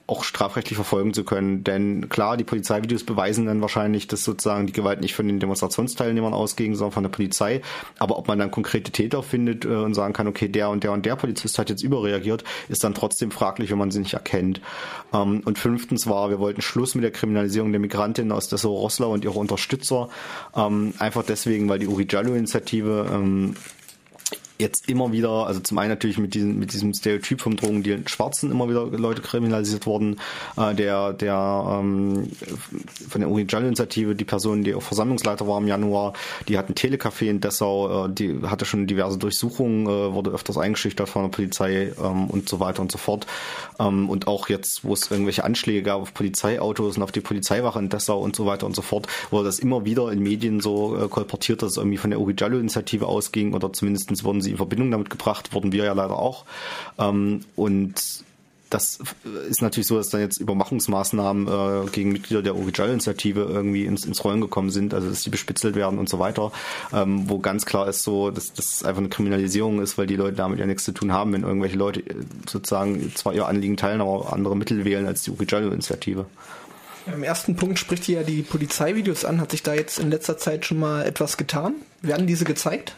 auch 0.07 0.23
strafrechtlich 0.23 0.75
verfolgen 0.75 1.13
zu 1.13 1.23
können. 1.23 1.63
Denn 1.63 2.09
klar, 2.09 2.37
die 2.37 2.43
Polizeivideos 2.43 3.03
beweisen 3.03 3.45
dann 3.45 3.61
wahrscheinlich, 3.61 4.07
dass 4.07 4.23
sozusagen 4.23 4.67
die 4.67 4.73
Gewalt 4.73 4.99
nicht 5.01 5.15
von 5.15 5.27
den 5.27 5.39
Demonstrationsteilnehmern 5.39 6.33
ausging, 6.33 6.75
sondern 6.75 6.91
von 6.91 7.03
der 7.03 7.09
Polizei. 7.09 7.61
Aber 7.97 8.17
ob 8.17 8.27
man 8.27 8.39
dann 8.39 8.51
konkrete 8.51 8.91
Täter 8.91 9.23
findet 9.23 9.65
äh, 9.65 9.69
und 9.69 9.93
sagen 9.93 10.13
kann, 10.13 10.27
okay, 10.27 10.47
der 10.49 10.69
und 10.69 10.83
der 10.83 10.91
und 10.91 11.05
der 11.05 11.15
Polizist 11.15 11.57
hat 11.59 11.69
jetzt 11.69 11.83
überreagiert, 11.83 12.43
ist 12.67 12.83
dann 12.83 12.93
trotzdem 12.93 13.31
fraglich, 13.31 13.71
wenn 13.71 13.77
man 13.77 13.91
sie 13.91 13.99
nicht 13.99 14.13
erkennt. 14.13 14.61
Ähm, 15.13 15.41
und 15.45 15.57
fünftens 15.57 16.07
war, 16.07 16.29
wir 16.29 16.39
wollten 16.39 16.61
Schluss 16.61 16.95
mit 16.95 17.03
der 17.03 17.11
Kriminalisierung 17.11 17.71
der 17.71 17.79
Migrantinnen 17.79 18.31
aus 18.31 18.49
Dessau-Rosslau 18.49 19.11
und 19.11 19.23
ihrer 19.23 19.37
Unterstützer. 19.37 20.09
Ähm, 20.55 20.93
einfach 20.99 21.23
deswegen, 21.23 21.69
weil 21.69 21.79
die 21.79 21.87
Uri 21.87 22.05
Jallo-Initiative 22.09 23.07
ähm, 23.13 23.55
jetzt 24.61 24.89
immer 24.89 25.11
wieder, 25.11 25.47
also 25.47 25.59
zum 25.59 25.77
einen 25.77 25.89
natürlich 25.89 26.17
mit 26.17 26.33
diesem, 26.33 26.57
mit 26.57 26.71
diesem 26.71 26.93
Stereotyp 26.93 27.41
vom 27.41 27.57
Drogendeal 27.57 28.07
Schwarzen 28.07 28.51
immer 28.51 28.69
wieder 28.69 28.85
Leute 28.85 29.21
kriminalisiert 29.21 29.85
worden, 29.85 30.19
äh, 30.55 30.73
der, 30.73 31.13
der 31.13 31.79
ähm, 31.81 32.31
von 33.09 33.21
der 33.21 33.29
Uri-Jallo-Initiative, 33.29 34.15
die 34.15 34.23
Person, 34.23 34.63
die 34.63 34.73
auch 34.73 34.81
Versammlungsleiter 34.81 35.47
war 35.47 35.59
im 35.59 35.67
Januar, 35.67 36.13
die 36.47 36.57
hat 36.57 36.69
ein 36.69 36.75
Telecafé 36.75 37.25
in 37.25 37.41
Dessau, 37.41 38.05
äh, 38.05 38.09
die 38.09 38.41
hatte 38.43 38.65
schon 38.65 38.87
diverse 38.87 39.17
Durchsuchungen, 39.17 39.87
äh, 39.87 40.13
wurde 40.13 40.31
öfters 40.31 40.57
eingeschüchtert 40.57 41.09
von 41.09 41.23
der 41.23 41.29
Polizei 41.29 41.91
ähm, 42.01 42.27
und 42.27 42.47
so 42.47 42.59
weiter 42.59 42.81
und 42.81 42.91
so 42.91 42.97
fort. 42.97 43.27
Ähm, 43.79 44.09
und 44.09 44.27
auch 44.27 44.47
jetzt, 44.49 44.83
wo 44.83 44.93
es 44.93 45.09
irgendwelche 45.09 45.43
Anschläge 45.43 45.83
gab 45.83 46.01
auf 46.01 46.13
Polizeiautos 46.13 46.97
und 46.97 47.03
auf 47.03 47.11
die 47.11 47.21
Polizeiwache 47.21 47.79
in 47.79 47.89
Dessau 47.89 48.19
und 48.19 48.35
so 48.35 48.45
weiter 48.45 48.65
und 48.65 48.75
so 48.75 48.81
fort, 48.81 49.07
wurde 49.31 49.45
das 49.45 49.59
immer 49.59 49.85
wieder 49.85 50.11
in 50.11 50.21
Medien 50.21 50.59
so 50.59 50.95
äh, 50.97 51.07
kolportiert, 51.07 51.61
dass 51.61 51.71
es 51.71 51.77
irgendwie 51.77 51.97
von 51.97 52.11
der 52.11 52.19
Uri-Jallo-Initiative 52.19 53.07
ausging 53.07 53.53
oder 53.53 53.73
zumindestens 53.73 54.23
wurden 54.23 54.41
sie 54.41 54.50
in 54.51 54.57
Verbindung 54.57 54.91
damit 54.91 55.09
gebracht, 55.09 55.53
wurden 55.53 55.71
wir 55.71 55.85
ja 55.85 55.93
leider 55.93 56.17
auch. 56.17 56.45
Ähm, 56.99 57.41
und 57.55 58.23
das 58.71 58.99
ist 59.49 59.61
natürlich 59.61 59.87
so, 59.87 59.97
dass 59.97 60.09
dann 60.09 60.21
jetzt 60.21 60.39
Überwachungsmaßnahmen 60.39 61.47
äh, 61.47 61.89
gegen 61.91 62.11
Mitglieder 62.11 62.41
der 62.41 62.55
Original-Initiative 62.55 63.41
irgendwie 63.41 63.85
ins, 63.85 64.05
ins 64.05 64.23
Rollen 64.23 64.39
gekommen 64.39 64.69
sind, 64.69 64.93
also 64.93 65.09
dass 65.09 65.21
die 65.21 65.29
bespitzelt 65.29 65.75
werden 65.75 65.99
und 65.99 66.07
so 66.07 66.19
weiter, 66.19 66.51
ähm, 66.93 67.29
wo 67.29 67.39
ganz 67.39 67.65
klar 67.65 67.87
ist 67.87 68.03
so, 68.03 68.31
dass 68.31 68.53
das 68.53 68.83
einfach 68.83 68.99
eine 68.99 69.09
Kriminalisierung 69.09 69.81
ist, 69.81 69.97
weil 69.97 70.07
die 70.07 70.15
Leute 70.15 70.37
damit 70.37 70.59
ja 70.59 70.65
nichts 70.65 70.85
zu 70.85 70.93
tun 70.93 71.11
haben, 71.11 71.33
wenn 71.33 71.43
irgendwelche 71.43 71.77
Leute 71.77 71.99
äh, 71.99 72.15
sozusagen 72.49 73.13
zwar 73.15 73.33
ihr 73.33 73.47
Anliegen 73.47 73.75
teilen, 73.75 73.99
aber 73.99 74.31
andere 74.31 74.55
Mittel 74.55 74.85
wählen 74.85 75.05
als 75.05 75.23
die 75.23 75.31
Original-Initiative. 75.31 76.25
Im 77.07 77.23
ersten 77.23 77.55
Punkt 77.55 77.79
spricht 77.79 78.05
hier 78.05 78.19
ja 78.19 78.23
die 78.23 78.41
Polizeivideos 78.41 79.25
an. 79.25 79.41
Hat 79.41 79.51
sich 79.51 79.63
da 79.63 79.73
jetzt 79.73 79.99
in 79.99 80.11
letzter 80.11 80.37
Zeit 80.37 80.65
schon 80.65 80.79
mal 80.79 81.03
etwas 81.03 81.35
getan? 81.35 81.75
Werden 82.01 82.27
diese 82.27 82.45
gezeigt? 82.45 82.95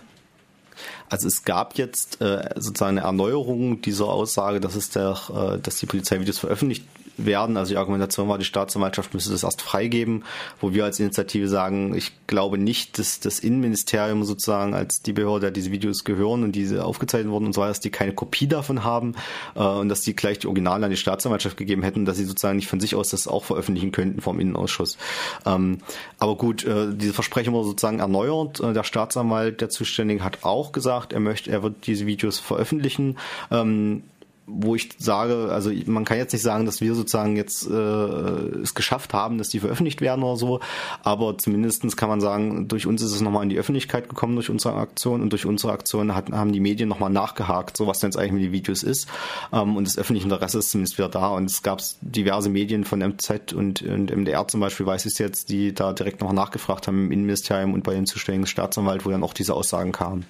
Also 1.09 1.27
es 1.27 1.43
gab 1.43 1.77
jetzt 1.77 2.21
äh, 2.21 2.49
sozusagen 2.55 2.97
eine 2.97 3.07
Erneuerung 3.07 3.81
dieser 3.81 4.07
Aussage, 4.07 4.59
dass 4.59 4.75
es 4.75 4.89
der, 4.89 5.17
äh, 5.29 5.59
dass 5.59 5.77
die 5.77 5.85
Polizeivideos 5.85 6.39
veröffentlicht 6.39 6.85
werden. 7.17 7.57
Also 7.57 7.73
die 7.73 7.77
Argumentation 7.77 8.27
war, 8.27 8.37
die 8.37 8.45
Staatsanwaltschaft 8.45 9.13
müsste 9.13 9.31
das 9.31 9.43
erst 9.43 9.61
freigeben, 9.61 10.23
wo 10.59 10.73
wir 10.73 10.85
als 10.85 10.99
Initiative 10.99 11.47
sagen, 11.47 11.93
ich 11.93 12.11
glaube 12.27 12.57
nicht, 12.57 12.97
dass 12.99 13.19
das 13.19 13.39
Innenministerium 13.39 14.23
sozusagen 14.23 14.73
als 14.73 15.01
die 15.01 15.13
Behörde, 15.13 15.41
der 15.41 15.51
diese 15.51 15.71
Videos 15.71 16.03
gehören 16.03 16.43
und 16.43 16.53
diese 16.53 16.85
aufgezeichnet 16.85 17.31
wurden 17.31 17.45
und 17.45 17.53
so 17.53 17.61
weiter, 17.61 17.69
dass 17.69 17.79
die 17.79 17.91
keine 17.91 18.13
Kopie 18.13 18.47
davon 18.47 18.83
haben 18.83 19.15
äh, 19.55 19.63
und 19.63 19.89
dass 19.89 20.01
die 20.01 20.15
gleich 20.15 20.39
die 20.39 20.47
Originale 20.47 20.85
an 20.85 20.91
die 20.91 20.97
Staatsanwaltschaft 20.97 21.57
gegeben 21.57 21.83
hätten, 21.83 22.05
dass 22.05 22.17
sie 22.17 22.25
sozusagen 22.25 22.55
nicht 22.55 22.67
von 22.67 22.79
sich 22.79 22.95
aus 22.95 23.09
das 23.09 23.27
auch 23.27 23.43
veröffentlichen 23.43 23.91
könnten 23.91 24.21
vom 24.21 24.39
Innenausschuss. 24.39 24.97
Ähm, 25.45 25.79
aber 26.19 26.35
gut, 26.35 26.63
äh, 26.65 26.93
diese 26.93 27.13
Versprechen 27.13 27.53
wurde 27.53 27.67
sozusagen 27.67 27.99
erneuert. 27.99 28.59
Äh, 28.59 28.73
der 28.73 28.83
Staatsanwalt, 28.83 29.61
der 29.61 29.69
Zuständige, 29.69 30.23
hat 30.23 30.43
auch 30.43 30.71
gesagt, 30.71 31.13
er 31.13 31.19
möchte, 31.19 31.51
er 31.51 31.63
wird 31.63 31.87
diese 31.87 32.05
Videos 32.05 32.39
veröffentlichen. 32.39 33.17
Ähm, 33.51 34.03
wo 34.45 34.75
ich 34.75 34.89
sage, 34.97 35.49
also 35.51 35.71
man 35.85 36.05
kann 36.05 36.17
jetzt 36.17 36.33
nicht 36.33 36.41
sagen, 36.41 36.65
dass 36.65 36.81
wir 36.81 36.95
sozusagen 36.95 37.35
jetzt 37.37 37.69
äh, 37.69 37.73
es 37.73 38.73
geschafft 38.73 39.13
haben, 39.13 39.37
dass 39.37 39.49
die 39.49 39.59
veröffentlicht 39.59 40.01
werden 40.01 40.23
oder 40.23 40.37
so, 40.37 40.59
aber 41.01 41.37
zumindestens 41.37 41.95
kann 41.95 42.09
man 42.09 42.19
sagen, 42.19 42.67
durch 42.67 42.85
uns 42.85 43.01
ist 43.01 43.13
es 43.13 43.21
nochmal 43.21 43.43
in 43.43 43.49
die 43.49 43.57
Öffentlichkeit 43.57 44.09
gekommen 44.09 44.35
durch 44.35 44.49
unsere 44.49 44.75
Aktion 44.75 45.21
und 45.21 45.31
durch 45.31 45.45
unsere 45.45 45.71
Aktion 45.71 46.13
hat, 46.13 46.31
haben 46.31 46.51
die 46.51 46.59
Medien 46.59 46.89
nochmal 46.89 47.09
nachgehakt, 47.09 47.77
so 47.77 47.87
was 47.87 47.99
denn 47.99 48.09
jetzt 48.09 48.17
eigentlich 48.17 48.33
mit 48.33 48.43
den 48.43 48.51
Videos 48.51 48.83
ist 48.83 49.07
ähm, 49.53 49.77
und 49.77 49.87
das 49.87 49.97
öffentliche 49.97 50.27
Interesse 50.27 50.59
ist 50.59 50.71
zumindest 50.71 50.97
wieder 50.97 51.09
da 51.09 51.29
und 51.29 51.45
es 51.45 51.63
gab 51.63 51.81
diverse 52.01 52.49
Medien 52.49 52.83
von 52.83 52.99
MZ 52.99 53.53
und, 53.53 53.81
und 53.81 54.15
MDR 54.15 54.47
zum 54.47 54.59
Beispiel, 54.59 54.85
weiß 54.85 55.05
ich 55.05 55.13
es 55.13 55.19
jetzt, 55.19 55.49
die 55.49 55.73
da 55.73 55.93
direkt 55.93 56.21
noch 56.21 56.33
nachgefragt 56.33 56.87
haben 56.87 57.05
im 57.05 57.11
Innenministerium 57.11 57.73
und 57.73 57.83
bei 57.83 57.93
den 57.93 58.05
zuständigen 58.05 58.47
Staatsanwalt, 58.47 59.05
wo 59.05 59.09
dann 59.09 59.23
auch 59.23 59.33
diese 59.33 59.53
Aussagen 59.53 59.91
kamen. 59.91 60.25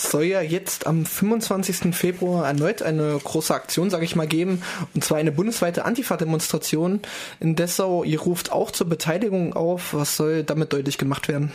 Soll 0.00 0.24
ja 0.24 0.40
jetzt 0.40 0.86
am 0.86 1.04
25. 1.04 1.94
Februar 1.94 2.46
erneut 2.46 2.80
eine 2.80 3.18
große 3.22 3.54
Aktion, 3.54 3.90
sage 3.90 4.06
ich 4.06 4.16
mal, 4.16 4.26
geben, 4.26 4.62
und 4.94 5.04
zwar 5.04 5.18
eine 5.18 5.30
bundesweite 5.30 5.84
Antifa-Demonstration 5.84 7.00
in 7.38 7.54
Dessau. 7.54 8.02
Ihr 8.02 8.18
ruft 8.18 8.50
auch 8.50 8.70
zur 8.70 8.88
Beteiligung 8.88 9.52
auf. 9.52 9.92
Was 9.92 10.16
soll 10.16 10.42
damit 10.42 10.72
deutlich 10.72 10.96
gemacht 10.96 11.28
werden? 11.28 11.52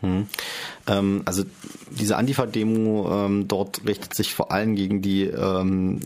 Hm. 0.00 0.26
Ähm, 0.86 1.22
also 1.24 1.44
diese 1.90 2.16
Antifa-Demo 2.16 3.10
ähm, 3.10 3.48
dort 3.48 3.80
richtet 3.86 4.12
sich 4.14 4.34
vor 4.34 4.52
allem 4.52 4.76
gegen 4.76 5.00
die 5.00 5.24
ähm, 5.24 6.00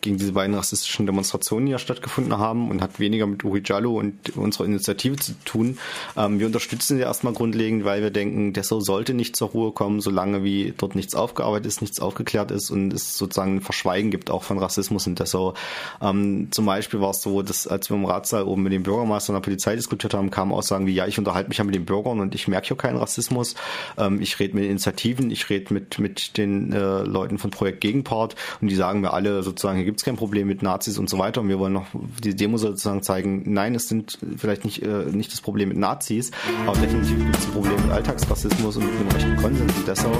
gegen 0.00 0.18
diese 0.18 0.32
beiden 0.32 0.54
rassistischen 0.54 1.06
Demonstrationen, 1.06 1.66
die 1.66 1.72
ja 1.72 1.78
stattgefunden 1.78 2.38
haben 2.38 2.70
und 2.70 2.82
hat 2.82 3.00
weniger 3.00 3.26
mit 3.26 3.44
Uri 3.44 3.62
Jallo 3.64 3.98
und 3.98 4.36
unserer 4.36 4.64
Initiative 4.64 5.16
zu 5.16 5.32
tun. 5.44 5.78
Ähm, 6.16 6.38
wir 6.38 6.46
unterstützen 6.46 6.96
sie 6.96 7.02
erstmal 7.02 7.32
grundlegend, 7.32 7.84
weil 7.84 8.02
wir 8.02 8.10
denken, 8.10 8.52
Dessau 8.52 8.80
sollte 8.80 9.14
nicht 9.14 9.36
zur 9.36 9.48
Ruhe 9.48 9.72
kommen, 9.72 10.00
solange 10.00 10.42
wie 10.44 10.74
dort 10.76 10.94
nichts 10.94 11.14
aufgearbeitet 11.14 11.66
ist, 11.66 11.80
nichts 11.80 12.00
aufgeklärt 12.00 12.50
ist 12.50 12.70
und 12.70 12.92
es 12.92 13.16
sozusagen 13.16 13.56
ein 13.56 13.60
Verschweigen 13.60 14.10
gibt 14.10 14.30
auch 14.30 14.42
von 14.42 14.58
Rassismus 14.58 15.06
in 15.06 15.14
Dessau. 15.14 15.54
Ähm, 16.00 16.48
zum 16.50 16.66
Beispiel 16.66 17.00
war 17.00 17.10
es 17.10 17.22
so, 17.22 17.42
dass 17.42 17.66
als 17.66 17.90
wir 17.90 17.96
im 17.96 18.04
Ratssaal 18.04 18.44
oben 18.44 18.62
mit 18.62 18.72
dem 18.72 18.82
Bürgermeister 18.82 19.32
und 19.32 19.36
der 19.36 19.42
Polizei 19.42 19.76
diskutiert 19.76 20.14
haben, 20.14 20.30
kamen 20.30 20.52
Aussagen 20.52 20.86
wie, 20.86 20.94
ja, 20.94 21.06
ich 21.06 21.18
unterhalte 21.18 21.48
mich 21.48 21.58
ja 21.58 21.64
mit 21.64 21.74
den 21.74 21.84
Bürgern 21.84 22.20
und 22.20 22.34
ich 22.34 22.48
merke 22.48 22.68
hier 22.68 22.76
keinen 22.76 22.96
Rassismus. 22.96 23.54
Ähm, 23.98 24.20
ich 24.20 24.38
rede 24.38 24.56
mit 24.56 24.64
Initiativen, 24.64 25.30
ich 25.30 25.50
rede 25.50 25.72
mit, 25.74 25.98
mit 25.98 26.36
den 26.36 26.72
äh, 26.72 27.02
Leuten 27.02 27.38
von 27.38 27.50
Projekt 27.50 27.80
Gegenpart 27.80 28.36
und 28.60 28.68
die 28.68 28.74
sagen 28.74 29.00
mir 29.00 29.12
alle 29.12 29.42
sozusagen, 29.42 29.89
gibt 29.90 30.00
es 30.00 30.04
kein 30.04 30.16
Problem 30.16 30.46
mit 30.46 30.62
Nazis 30.62 30.98
und 30.98 31.10
so 31.10 31.18
weiter. 31.18 31.40
Und 31.40 31.48
wir 31.48 31.58
wollen 31.58 31.72
noch 31.72 31.86
die 32.22 32.36
Demo 32.36 32.58
sozusagen 32.58 33.02
zeigen, 33.02 33.52
nein, 33.52 33.74
es 33.74 33.88
sind 33.88 34.18
vielleicht 34.36 34.64
nicht, 34.64 34.82
äh, 34.82 35.06
nicht 35.10 35.32
das 35.32 35.40
Problem 35.40 35.68
mit 35.70 35.78
Nazis, 35.78 36.30
aber 36.64 36.78
definitiv 36.78 37.18
gibt 37.18 37.36
es 37.36 37.46
ein 37.46 37.52
Problem 37.52 37.74
mit 37.74 37.90
Alltagsrassismus 37.90 38.76
und 38.76 38.84
mit 38.84 38.94
einem 38.94 39.08
rechten 39.08 39.36
Konsens 39.36 39.76
in 39.76 39.84
Dessau, 39.86 40.12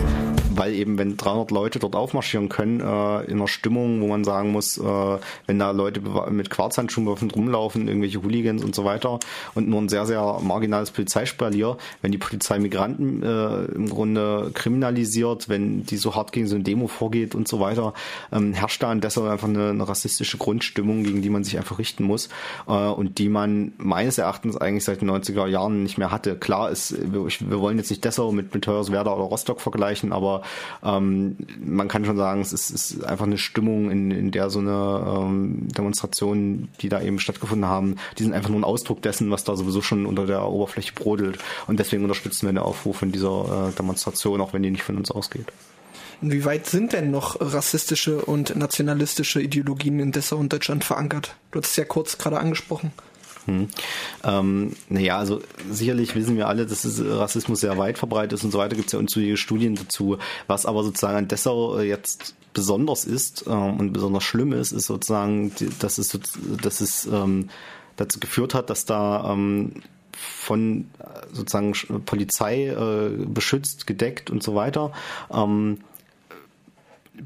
weil 0.60 0.74
eben, 0.74 0.98
wenn 0.98 1.16
300 1.16 1.50
Leute 1.52 1.78
dort 1.78 1.96
aufmarschieren 1.96 2.50
können, 2.50 2.80
äh, 2.80 3.24
in 3.24 3.38
einer 3.38 3.48
Stimmung, 3.48 4.02
wo 4.02 4.08
man 4.08 4.24
sagen 4.24 4.52
muss, 4.52 4.76
äh, 4.76 5.18
wenn 5.46 5.58
da 5.58 5.70
Leute 5.70 6.02
mit 6.28 6.50
Quarzhandschuhen 6.50 7.08
rumlaufen, 7.08 7.88
irgendwelche 7.88 8.22
Hooligans 8.22 8.62
und 8.62 8.74
so 8.74 8.84
weiter 8.84 9.20
und 9.54 9.70
nur 9.70 9.80
ein 9.80 9.88
sehr, 9.88 10.04
sehr 10.04 10.38
marginales 10.42 10.90
Polizeispalier, 10.90 11.78
wenn 12.02 12.12
die 12.12 12.18
Polizei 12.18 12.58
Migranten 12.58 13.22
äh, 13.22 13.64
im 13.74 13.88
Grunde 13.88 14.50
kriminalisiert, 14.52 15.48
wenn 15.48 15.86
die 15.86 15.96
so 15.96 16.14
hart 16.14 16.32
gegen 16.32 16.46
so 16.46 16.56
eine 16.56 16.64
Demo 16.64 16.88
vorgeht 16.88 17.34
und 17.34 17.48
so 17.48 17.58
weiter, 17.60 17.94
ähm, 18.30 18.52
herrscht 18.52 18.82
da 18.82 18.92
in 18.92 19.00
Dessau 19.00 19.24
einfach 19.24 19.48
eine 19.48 19.70
eine 19.70 19.88
rassistische 19.88 20.36
Grundstimmung, 20.36 21.04
gegen 21.04 21.22
die 21.22 21.30
man 21.30 21.42
sich 21.42 21.56
einfach 21.56 21.78
richten 21.78 22.04
muss 22.04 22.28
äh, 22.68 22.72
und 22.72 23.16
die 23.16 23.30
man 23.30 23.72
meines 23.78 24.18
Erachtens 24.18 24.58
eigentlich 24.58 24.84
seit 24.84 25.00
den 25.00 25.10
90er 25.10 25.46
Jahren 25.46 25.82
nicht 25.82 25.96
mehr 25.96 26.10
hatte. 26.10 26.36
Klar 26.36 26.70
ist, 26.70 26.94
wir, 27.10 27.24
wir 27.24 27.60
wollen 27.60 27.78
jetzt 27.78 27.88
nicht 27.88 28.04
Dessau 28.04 28.30
mit, 28.30 28.52
mit 28.52 28.66
Hoyerswerda 28.66 29.10
oder 29.10 29.24
Rostock 29.24 29.62
vergleichen, 29.62 30.12
aber 30.12 30.42
ähm, 30.84 31.36
man 31.64 31.88
kann 31.88 32.04
schon 32.04 32.16
sagen, 32.16 32.40
es 32.40 32.52
ist, 32.52 32.70
ist 32.70 33.04
einfach 33.04 33.26
eine 33.26 33.38
Stimmung, 33.38 33.90
in, 33.90 34.10
in 34.10 34.30
der 34.30 34.50
so 34.50 34.58
eine 34.58 35.20
ähm, 35.20 35.68
Demonstrationen, 35.68 36.68
die 36.80 36.88
da 36.88 37.00
eben 37.00 37.18
stattgefunden 37.18 37.68
haben, 37.68 37.96
die 38.18 38.22
sind 38.22 38.32
einfach 38.32 38.50
nur 38.50 38.60
ein 38.60 38.64
Ausdruck 38.64 39.02
dessen, 39.02 39.30
was 39.30 39.44
da 39.44 39.56
sowieso 39.56 39.82
schon 39.82 40.06
unter 40.06 40.26
der 40.26 40.46
Oberfläche 40.46 40.92
brodelt. 40.94 41.38
Und 41.66 41.78
deswegen 41.78 42.02
unterstützen 42.02 42.46
wir 42.46 42.52
den 42.52 42.58
Aufruf 42.58 43.02
in 43.02 43.12
dieser 43.12 43.68
äh, 43.70 43.76
Demonstration, 43.76 44.40
auch 44.40 44.52
wenn 44.52 44.62
die 44.62 44.70
nicht 44.70 44.82
von 44.82 44.96
uns 44.96 45.10
ausgeht. 45.10 45.46
Inwieweit 46.22 46.66
sind 46.66 46.92
denn 46.92 47.10
noch 47.10 47.40
rassistische 47.40 48.22
und 48.22 48.54
nationalistische 48.54 49.40
Ideologien 49.40 50.00
in 50.00 50.12
Dessau 50.12 50.36
und 50.36 50.52
Deutschland 50.52 50.84
verankert? 50.84 51.34
Du 51.50 51.60
hast 51.60 51.70
es 51.70 51.76
ja 51.76 51.84
kurz 51.84 52.18
gerade 52.18 52.38
angesprochen. 52.38 52.92
Hm. 53.46 53.68
Ähm, 54.24 54.76
naja, 54.88 55.18
also 55.18 55.40
sicherlich 55.70 56.14
wissen 56.14 56.36
wir 56.36 56.48
alle, 56.48 56.66
dass 56.66 56.84
Rassismus 57.00 57.60
sehr 57.60 57.78
weit 57.78 57.98
verbreitet 57.98 58.34
ist 58.34 58.44
und 58.44 58.50
so 58.50 58.58
weiter. 58.58 58.76
Gibt 58.76 58.88
es 58.88 58.92
ja 58.92 58.98
unzählige 58.98 59.36
Studien 59.36 59.74
dazu. 59.76 60.18
Was 60.46 60.66
aber 60.66 60.84
sozusagen 60.84 61.16
an 61.16 61.28
Dessau 61.28 61.78
äh, 61.78 61.88
jetzt 61.88 62.34
besonders 62.52 63.04
ist 63.04 63.44
ähm, 63.46 63.78
und 63.78 63.92
besonders 63.92 64.24
schlimm 64.24 64.52
ist, 64.52 64.72
ist 64.72 64.86
sozusagen, 64.86 65.52
dass 65.78 65.98
es, 65.98 66.18
dass 66.62 66.80
es 66.80 67.06
ähm, 67.06 67.48
dazu 67.96 68.20
geführt 68.20 68.54
hat, 68.54 68.70
dass 68.70 68.84
da 68.84 69.32
ähm, 69.32 69.82
von 70.16 70.90
äh, 70.98 71.04
sozusagen 71.32 71.72
Polizei 72.04 72.68
äh, 72.68 73.10
beschützt, 73.26 73.86
gedeckt 73.86 74.30
und 74.30 74.42
so 74.42 74.54
weiter, 74.54 74.92
ähm, 75.32 75.78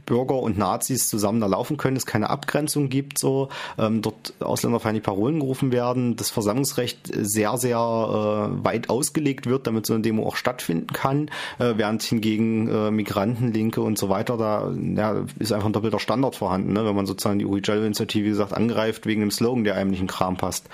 Bürger 0.07 0.41
und 0.41 0.59
Nazis 0.59 1.09
zusammen 1.09 1.41
da 1.41 1.47
laufen 1.47 1.77
können, 1.77 1.97
es 1.97 2.07
keine 2.07 2.31
Abgrenzung 2.31 2.89
gibt, 2.89 3.19
so 3.19 3.49
ähm, 3.79 4.03
dort 4.03 4.35
ausländerfeindliche 4.41 5.05
Parolen 5.05 5.41
gerufen 5.41 5.73
werden, 5.73 6.17
das 6.17 6.31
Versammlungsrecht 6.31 7.11
sehr, 7.13 7.57
sehr 7.57 7.77
äh, 7.77 8.65
weit 8.65 8.91
ausgelegt 8.91 9.47
wird, 9.47 9.67
damit 9.67 9.87
so 9.87 9.95
eine 9.95 10.03
Demo 10.03 10.27
auch 10.27 10.37
stattfinden 10.37 10.89
kann, 10.89 11.31
äh, 11.59 11.75
während 11.77 12.03
hingegen 12.03 12.69
äh, 12.69 12.91
Migranten, 12.91 13.53
Linke 13.53 13.81
und 13.81 13.99
so 13.99 14.09
weiter, 14.09 14.37
da 14.37 14.73
ja, 14.73 15.25
ist 15.39 15.53
einfach 15.53 15.67
ein 15.67 15.73
doppelter 15.73 15.99
Standard 15.99 16.37
vorhanden, 16.37 16.73
ne? 16.73 16.85
wenn 16.85 16.97
man 16.97 17.07
sozusagen 17.07 17.39
die 17.39 17.47
Uri 17.47 17.63
Initiative, 17.65 18.25
wie 18.25 18.31
gesagt, 18.31 18.53
angreift 18.53 19.07
wegen 19.07 19.21
dem 19.21 19.31
Slogan, 19.31 19.65
der 19.65 19.77
einem 19.77 19.91
nicht 19.91 20.01
in 20.01 20.07
Kram 20.07 20.37
passt. 20.37 20.69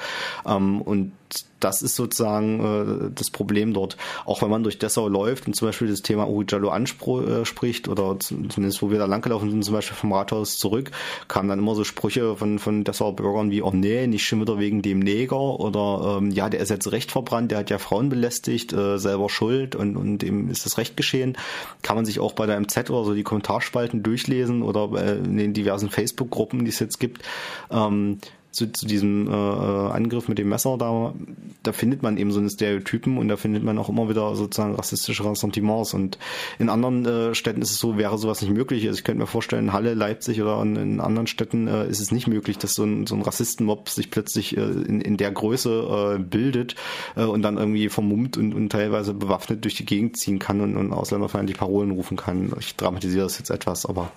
Ähm, 0.47 0.81
und 0.81 1.13
das 1.61 1.83
ist 1.83 1.97
sozusagen 1.97 3.09
äh, 3.09 3.11
das 3.15 3.31
Problem 3.31 3.73
dort. 3.73 3.97
Auch 4.25 4.43
wenn 4.43 4.51
man 4.51 4.63
durch 4.63 4.79
Dessau 4.79 5.09
läuft 5.09 5.47
und 5.47 5.55
zum 5.55 5.69
Beispiel 5.69 5.89
das 5.89 6.03
Thema 6.03 6.29
Uri 6.29 6.47
Jallo 6.49 6.71
anspricht 6.71 7.87
äh, 7.87 7.91
oder 7.91 8.19
zumindest 8.19 8.83
wo 8.83 8.91
wir 8.91 8.99
da 8.99 9.05
langgelaufen 9.05 9.51
sind, 9.51 9.65
zum 9.65 9.75
Beispiel 9.75 9.97
vom 9.97 10.13
Rathaus 10.13 10.59
zurück, 10.59 10.91
kamen 11.29 11.49
dann 11.49 11.59
immer 11.59 11.75
so 11.75 11.85
Sprüche 11.85 12.37
von, 12.37 12.59
von 12.59 12.85
Dessauer 12.85 13.15
Bürgern 13.15 13.51
wie, 13.51 13.63
oh 13.63 13.73
nee, 13.73 14.07
nicht 14.07 14.27
schon 14.27 14.41
wieder 14.41 14.59
wegen 14.59 14.83
dem 14.83 14.99
Neger 14.99 15.61
oder 15.61 16.19
ähm, 16.19 16.31
ja, 16.31 16.49
der 16.49 16.61
ist 16.61 16.71
jetzt 16.71 16.91
recht 16.93 17.13
verbrannt, 17.13 17.51
der 17.51 17.59
hat 17.59 17.71
ja 17.71 17.79
Frauen 17.79 18.09
belästigt, 18.09 18.73
äh, 18.73 18.99
selber 18.99 19.29
schuld 19.29 19.77
und, 19.77 19.97
und 19.97 20.23
ihm 20.23 20.51
ist 20.51 20.67
das 20.67 20.79
Recht 20.79 20.97
geschehen. 20.97 21.37
Kann 21.83 21.97
man 21.97 22.05
sich 22.05 22.21
auch 22.21 22.33
bei 22.33 22.47
der 22.47 22.59
MZ 22.59 22.91
oder 22.91 23.05
so 23.05 23.15
die 23.15 23.23
Kommentarspalten 23.23 24.03
durchlesen 24.03 24.63
oder 24.63 24.91
äh, 25.01 25.19
in 25.19 25.37
den 25.37 25.53
diversen 25.53 25.91
Facebook-Gruppen, 25.91 26.65
die 26.65 26.71
es 26.71 26.79
jetzt 26.79 26.99
gibt. 26.99 27.23
Ähm, 27.71 28.19
zu, 28.53 28.73
zu 28.73 28.87
diesem 28.87 29.29
äh, 29.29 29.31
äh, 29.31 29.91
Angriff 29.93 30.29
mit 30.29 30.39
dem 30.39 30.49
Messer, 30.49 30.77
da, 30.77 31.15
da 31.63 31.73
findet 31.73 32.03
man 32.03 32.17
eben 32.17 32.33
so 32.33 32.41
eine 32.41 32.51
Stereotypen 32.51 33.19
und 33.19 33.29
da 33.29 33.37
findet 33.37 33.63
man 33.63 33.79
auch 33.79 33.89
immer 33.89 34.09
wieder 34.09 34.35
sozusagen 34.35 34.75
rassistische 34.75 35.25
Ressentiments. 35.25 35.95
Und 35.95 36.19
in 36.59 36.69
anderen 36.69 37.07
äh, 37.07 37.35
Städten 37.35 37.63
ist 37.63 37.71
es 37.71 37.79
so, 37.79 37.97
wäre 37.97 38.19
sowas 38.19 38.43
nicht 38.43 38.53
möglich. 38.53 38.87
Also 38.87 38.99
ich 38.99 39.05
könnte 39.05 39.21
mir 39.21 39.27
vorstellen, 39.27 39.67
in 39.67 39.73
Halle, 39.73 39.95
Leipzig 39.95 40.43
oder 40.43 40.61
in, 40.63 40.77
in 40.77 41.01
anderen 41.01 41.27
Städten 41.27 41.69
äh, 41.69 41.89
ist 41.89 42.01
es 42.01 42.11
nicht 42.11 42.27
möglich, 42.27 42.59
dass 42.59 42.75
so 42.75 42.85
ein, 42.85 43.07
so 43.07 43.15
ein 43.15 43.23
Rassistenmob 43.23 43.89
sich 43.89 44.11
plötzlich 44.11 44.57
äh, 44.57 44.61
in, 44.61 45.01
in 45.01 45.17
der 45.17 45.31
Größe 45.31 46.17
äh, 46.17 46.23
bildet 46.23 46.75
äh, 47.17 47.25
und 47.25 47.43
dann 47.43 47.57
irgendwie 47.57 47.89
vermummt 47.89 48.37
und, 48.37 48.53
und 48.53 48.71
teilweise 48.71 49.15
bewaffnet 49.15 49.65
durch 49.65 49.77
die 49.77 49.87
Gegend 49.87 50.17
ziehen 50.19 50.39
kann 50.41 50.61
und, 50.61 50.77
und 50.77 50.93
ausländerfeindliche 50.93 51.59
Parolen 51.59 51.93
rufen 51.93 52.17
kann. 52.17 52.53
Ich 52.59 52.75
dramatisiere 52.75 53.25
das 53.25 53.39
jetzt 53.39 53.51
etwas, 53.51 53.87
aber. 53.87 54.11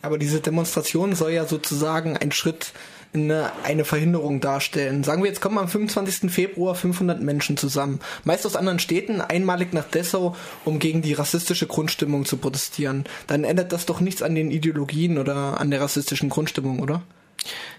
Aber 0.00 0.16
diese 0.16 0.40
Demonstration 0.40 1.14
soll 1.14 1.32
ja 1.32 1.44
sozusagen 1.44 2.16
ein 2.16 2.30
Schritt 2.30 2.72
eine, 3.14 3.52
eine 3.64 3.84
Verhinderung 3.84 4.40
darstellen. 4.40 5.04
Sagen 5.04 5.22
wir 5.22 5.28
jetzt 5.28 5.40
kommen 5.40 5.58
am 5.58 5.68
25. 5.68 6.30
Februar 6.30 6.74
500 6.74 7.20
Menschen 7.20 7.56
zusammen, 7.56 8.00
meist 8.24 8.46
aus 8.46 8.56
anderen 8.56 8.78
Städten, 8.78 9.20
einmalig 9.20 9.72
nach 9.72 9.84
Dessau, 9.84 10.36
um 10.64 10.78
gegen 10.78 11.02
die 11.02 11.14
rassistische 11.14 11.66
Grundstimmung 11.66 12.24
zu 12.24 12.36
protestieren. 12.36 13.04
Dann 13.26 13.44
ändert 13.44 13.72
das 13.72 13.86
doch 13.86 14.00
nichts 14.00 14.22
an 14.22 14.34
den 14.34 14.50
Ideologien 14.50 15.18
oder 15.18 15.60
an 15.60 15.70
der 15.70 15.80
rassistischen 15.80 16.28
Grundstimmung, 16.28 16.80
oder? 16.80 17.02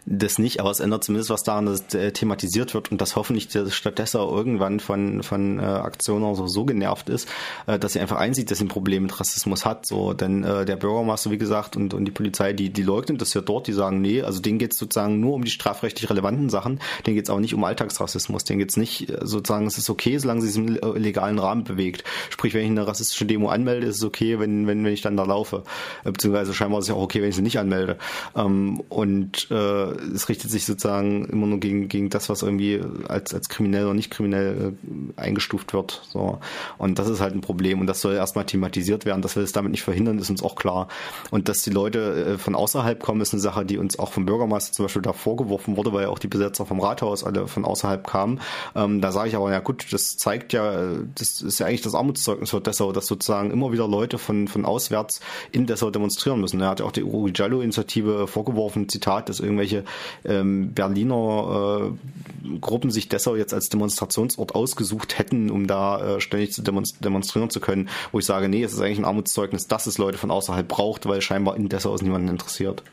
Das 0.06 0.40
nicht, 0.40 0.60
aber 0.60 0.72
es 0.72 0.80
ändert 0.80 1.04
zumindest 1.04 1.30
was 1.30 1.44
daran, 1.44 1.66
dass 1.66 1.84
es 1.88 1.94
äh, 1.96 2.12
thematisiert 2.12 2.74
wird 2.74 2.92
und 2.92 3.00
dass 3.02 3.16
hoffentlich 3.16 3.48
Dessau 3.50 4.36
irgendwann 4.36 4.80
von, 4.80 5.24
von 5.24 5.60
äh, 5.60 5.64
Aktionen 5.64 6.24
oder 6.24 6.36
so, 6.36 6.48
so 6.48 6.66
genervt 6.66 7.10
ist, 7.10 7.28
äh, 7.68 7.78
dass 7.78 7.94
sie 7.94 8.00
einfach 8.00 8.18
einsieht, 8.18 8.52
dass 8.52 8.60
sie 8.60 8.66
ein 8.66 8.70
Problem 8.70 9.04
mit 9.04 9.20
Rassismus 9.20 9.66
hat. 9.66 9.86
So, 9.86 10.14
denn 10.14 10.44
äh, 10.44 10.66
der 10.66 10.76
Bürgermeister, 10.76 11.32
wie 11.32 11.38
gesagt, 11.38 11.76
und, 11.76 11.94
und 11.94 12.06
die 12.06 12.12
Polizei, 12.12 12.54
die, 12.54 12.70
die 12.70 12.84
leugnen 12.84 13.18
das 13.18 13.34
ja 13.34 13.42
dort, 13.42 13.68
die 13.68 13.74
sagen, 13.74 14.02
nee, 14.02 14.22
also 14.22 14.42
denen 14.42 14.60
geht 14.60 14.74
es 14.74 14.80
sozusagen 14.80 15.20
nur 15.20 15.34
um 15.36 15.44
die 15.44 15.52
strafrechtlich 15.52 16.10
relevanten 16.10 16.50
Sachen, 16.50 16.80
denen 17.06 17.16
geht 17.16 17.26
es 17.26 17.30
auch 17.30 17.40
nicht 17.40 17.54
um 17.54 17.64
Alltagsrassismus, 17.64 18.44
denen 18.44 18.60
geht 18.60 18.72
es 18.72 18.78
nicht 18.78 19.10
äh, 19.10 19.20
sozusagen, 19.22 19.68
es 19.68 19.78
ist 19.78 19.90
okay, 19.90 20.18
solange 20.18 20.42
sie 20.42 20.48
sich 20.48 20.58
im 20.58 20.78
äh, 20.78 21.00
legalen 21.00 21.40
Rahmen 21.40 21.64
bewegt. 21.64 22.04
Sprich, 22.30 22.54
wenn 22.54 22.64
ich 22.64 22.70
eine 22.70 22.88
rassistische 22.88 23.26
Demo 23.26 23.50
anmelde, 23.50 23.88
ist 23.88 23.98
es 23.98 24.04
okay, 24.04 24.40
wenn, 24.40 24.68
wenn, 24.68 24.84
wenn 24.84 24.94
ich 24.94 25.02
dann 25.02 25.18
da 25.18 25.24
laufe. 25.24 25.64
Beziehungsweise 26.04 26.54
scheinbar 26.54 26.80
ist 26.80 26.86
es 26.86 26.90
ja 26.90 26.96
auch 26.96 27.04
okay, 27.04 27.22
wenn 27.22 27.30
ich 27.30 27.36
sie 27.36 27.42
nicht 27.42 27.60
anmelde. 27.60 27.98
Ähm, 28.36 28.82
und 28.90 29.50
äh, 29.52 29.90
es 30.14 30.30
richtet 30.30 30.52
sich 30.52 30.66
sozusagen 30.66 31.26
immer 31.26 31.48
nur 31.48 31.60
gegen, 31.60 31.88
gegen 31.88 32.10
das, 32.10 32.30
was 32.30 32.42
irgendwie 32.42 32.82
als, 33.08 33.34
als 33.34 33.50
kriminell 33.50 33.86
oder 33.86 33.94
nicht 33.94 34.12
kriminell 34.12 34.74
äh, 35.18 35.20
eingestuft 35.20 35.74
wird. 35.74 36.02
So. 36.10 36.40
Und 36.78 37.00
das 37.00 37.10
ist 37.10 37.22
halt 37.22 37.36
ein 37.36 37.42
Problem 37.42 37.80
und 37.80 37.88
das 37.88 38.02
soll 38.02 38.16
erstmal 38.16 38.46
thematisiert 38.46 39.06
werden. 39.06 39.22
Dass 39.22 39.36
wir 39.36 39.42
das 39.42 39.52
damit 39.52 39.72
nicht 39.72 39.84
verhindern, 39.84 40.20
ist 40.20 40.30
uns 40.30 40.44
auch 40.44 40.56
klar. 40.56 40.88
Und 41.32 41.50
dass 41.50 41.62
die 41.62 41.70
Leute 41.70 42.34
äh, 42.34 42.38
von 42.38 42.56
außerhalb 42.56 43.02
kommen, 43.02 43.22
ist 43.22 43.34
eine 43.34 43.42
Sache, 43.42 43.66
die 43.66 43.78
uns 43.78 44.00
auch 44.00 44.12
vom 44.12 44.26
Bürgermeister 44.26 44.74
zum 44.74 44.86
Beispiel 44.86 45.02
da 45.02 45.14
vorgeworfen 45.14 45.78
wurde, 45.78 45.94
weil 45.94 46.04
ja 46.04 46.10
auch 46.10 46.20
die 46.20 46.28
Besetzer 46.28 46.66
vom 46.66 46.80
Rathaus 46.80 47.24
alle 47.24 47.48
von 47.48 47.66
außerhalb 47.66 48.06
kamen. 48.06 48.40
Ähm, 48.76 49.02
da 49.02 49.12
sage 49.12 49.30
ich 49.30 49.36
aber, 49.36 49.52
ja 49.52 49.60
gut, 49.60 49.88
das 49.92 50.18
zeigt 50.18 50.54
ja, 50.54 50.94
das 51.16 51.42
ist 51.42 51.60
ja 51.60 51.66
eigentlich 51.66 51.82
das 51.82 51.96
Armutszeugnis 51.96 52.50
für 52.50 52.62
Dessau, 52.62 52.92
dass 52.92 53.08
sozusagen 53.08 53.52
immer 53.52 53.72
wieder 53.72 53.88
Leute 53.88 54.18
von, 54.18 54.48
von 54.48 54.66
auswärts 54.66 55.20
in 55.52 55.66
Dessau 55.66 55.92
demonstrieren 55.92 56.42
müssen. 56.42 56.62
Er 56.62 56.70
hat 56.70 56.80
ja 56.80 56.86
auch 56.86 56.92
die 56.92 57.04
Uri 57.04 57.32
Giallo-Initiative 57.32 58.28
vorgeworfen, 58.28 58.90
Zitat, 58.90 59.30
dass 59.30 59.40
irgendwelche 59.40 59.79
ähm, 60.26 60.74
Berliner 60.74 61.92
äh, 62.46 62.58
Gruppen 62.60 62.92
sich 62.92 63.10
Dessau 63.10 63.36
jetzt 63.36 63.54
als 63.54 63.70
Demonstrationsort 63.70 64.56
ausgesucht 64.56 65.18
hätten, 65.18 65.50
um 65.50 65.68
da 65.68 66.18
äh, 66.18 66.22
ständig 66.22 66.54
zu 66.54 66.62
demonstrieren 66.62 67.50
zu 67.50 67.60
können, 67.60 67.90
wo 68.12 68.20
ich 68.20 68.26
sage, 68.26 68.50
nee, 68.50 68.64
es 68.64 68.74
ist 68.74 68.80
eigentlich 68.80 69.00
ein 69.00 69.06
Armutszeugnis, 69.06 69.68
dass 69.68 69.88
es 69.88 69.98
Leute 69.98 70.18
von 70.18 70.32
außerhalb 70.32 70.68
braucht, 70.68 71.08
weil 71.08 71.22
scheinbar 71.22 71.56
in 71.56 71.70
Dessau 71.70 71.94
ist 71.94 72.02
niemanden 72.02 72.30
interessiert. 72.30 72.84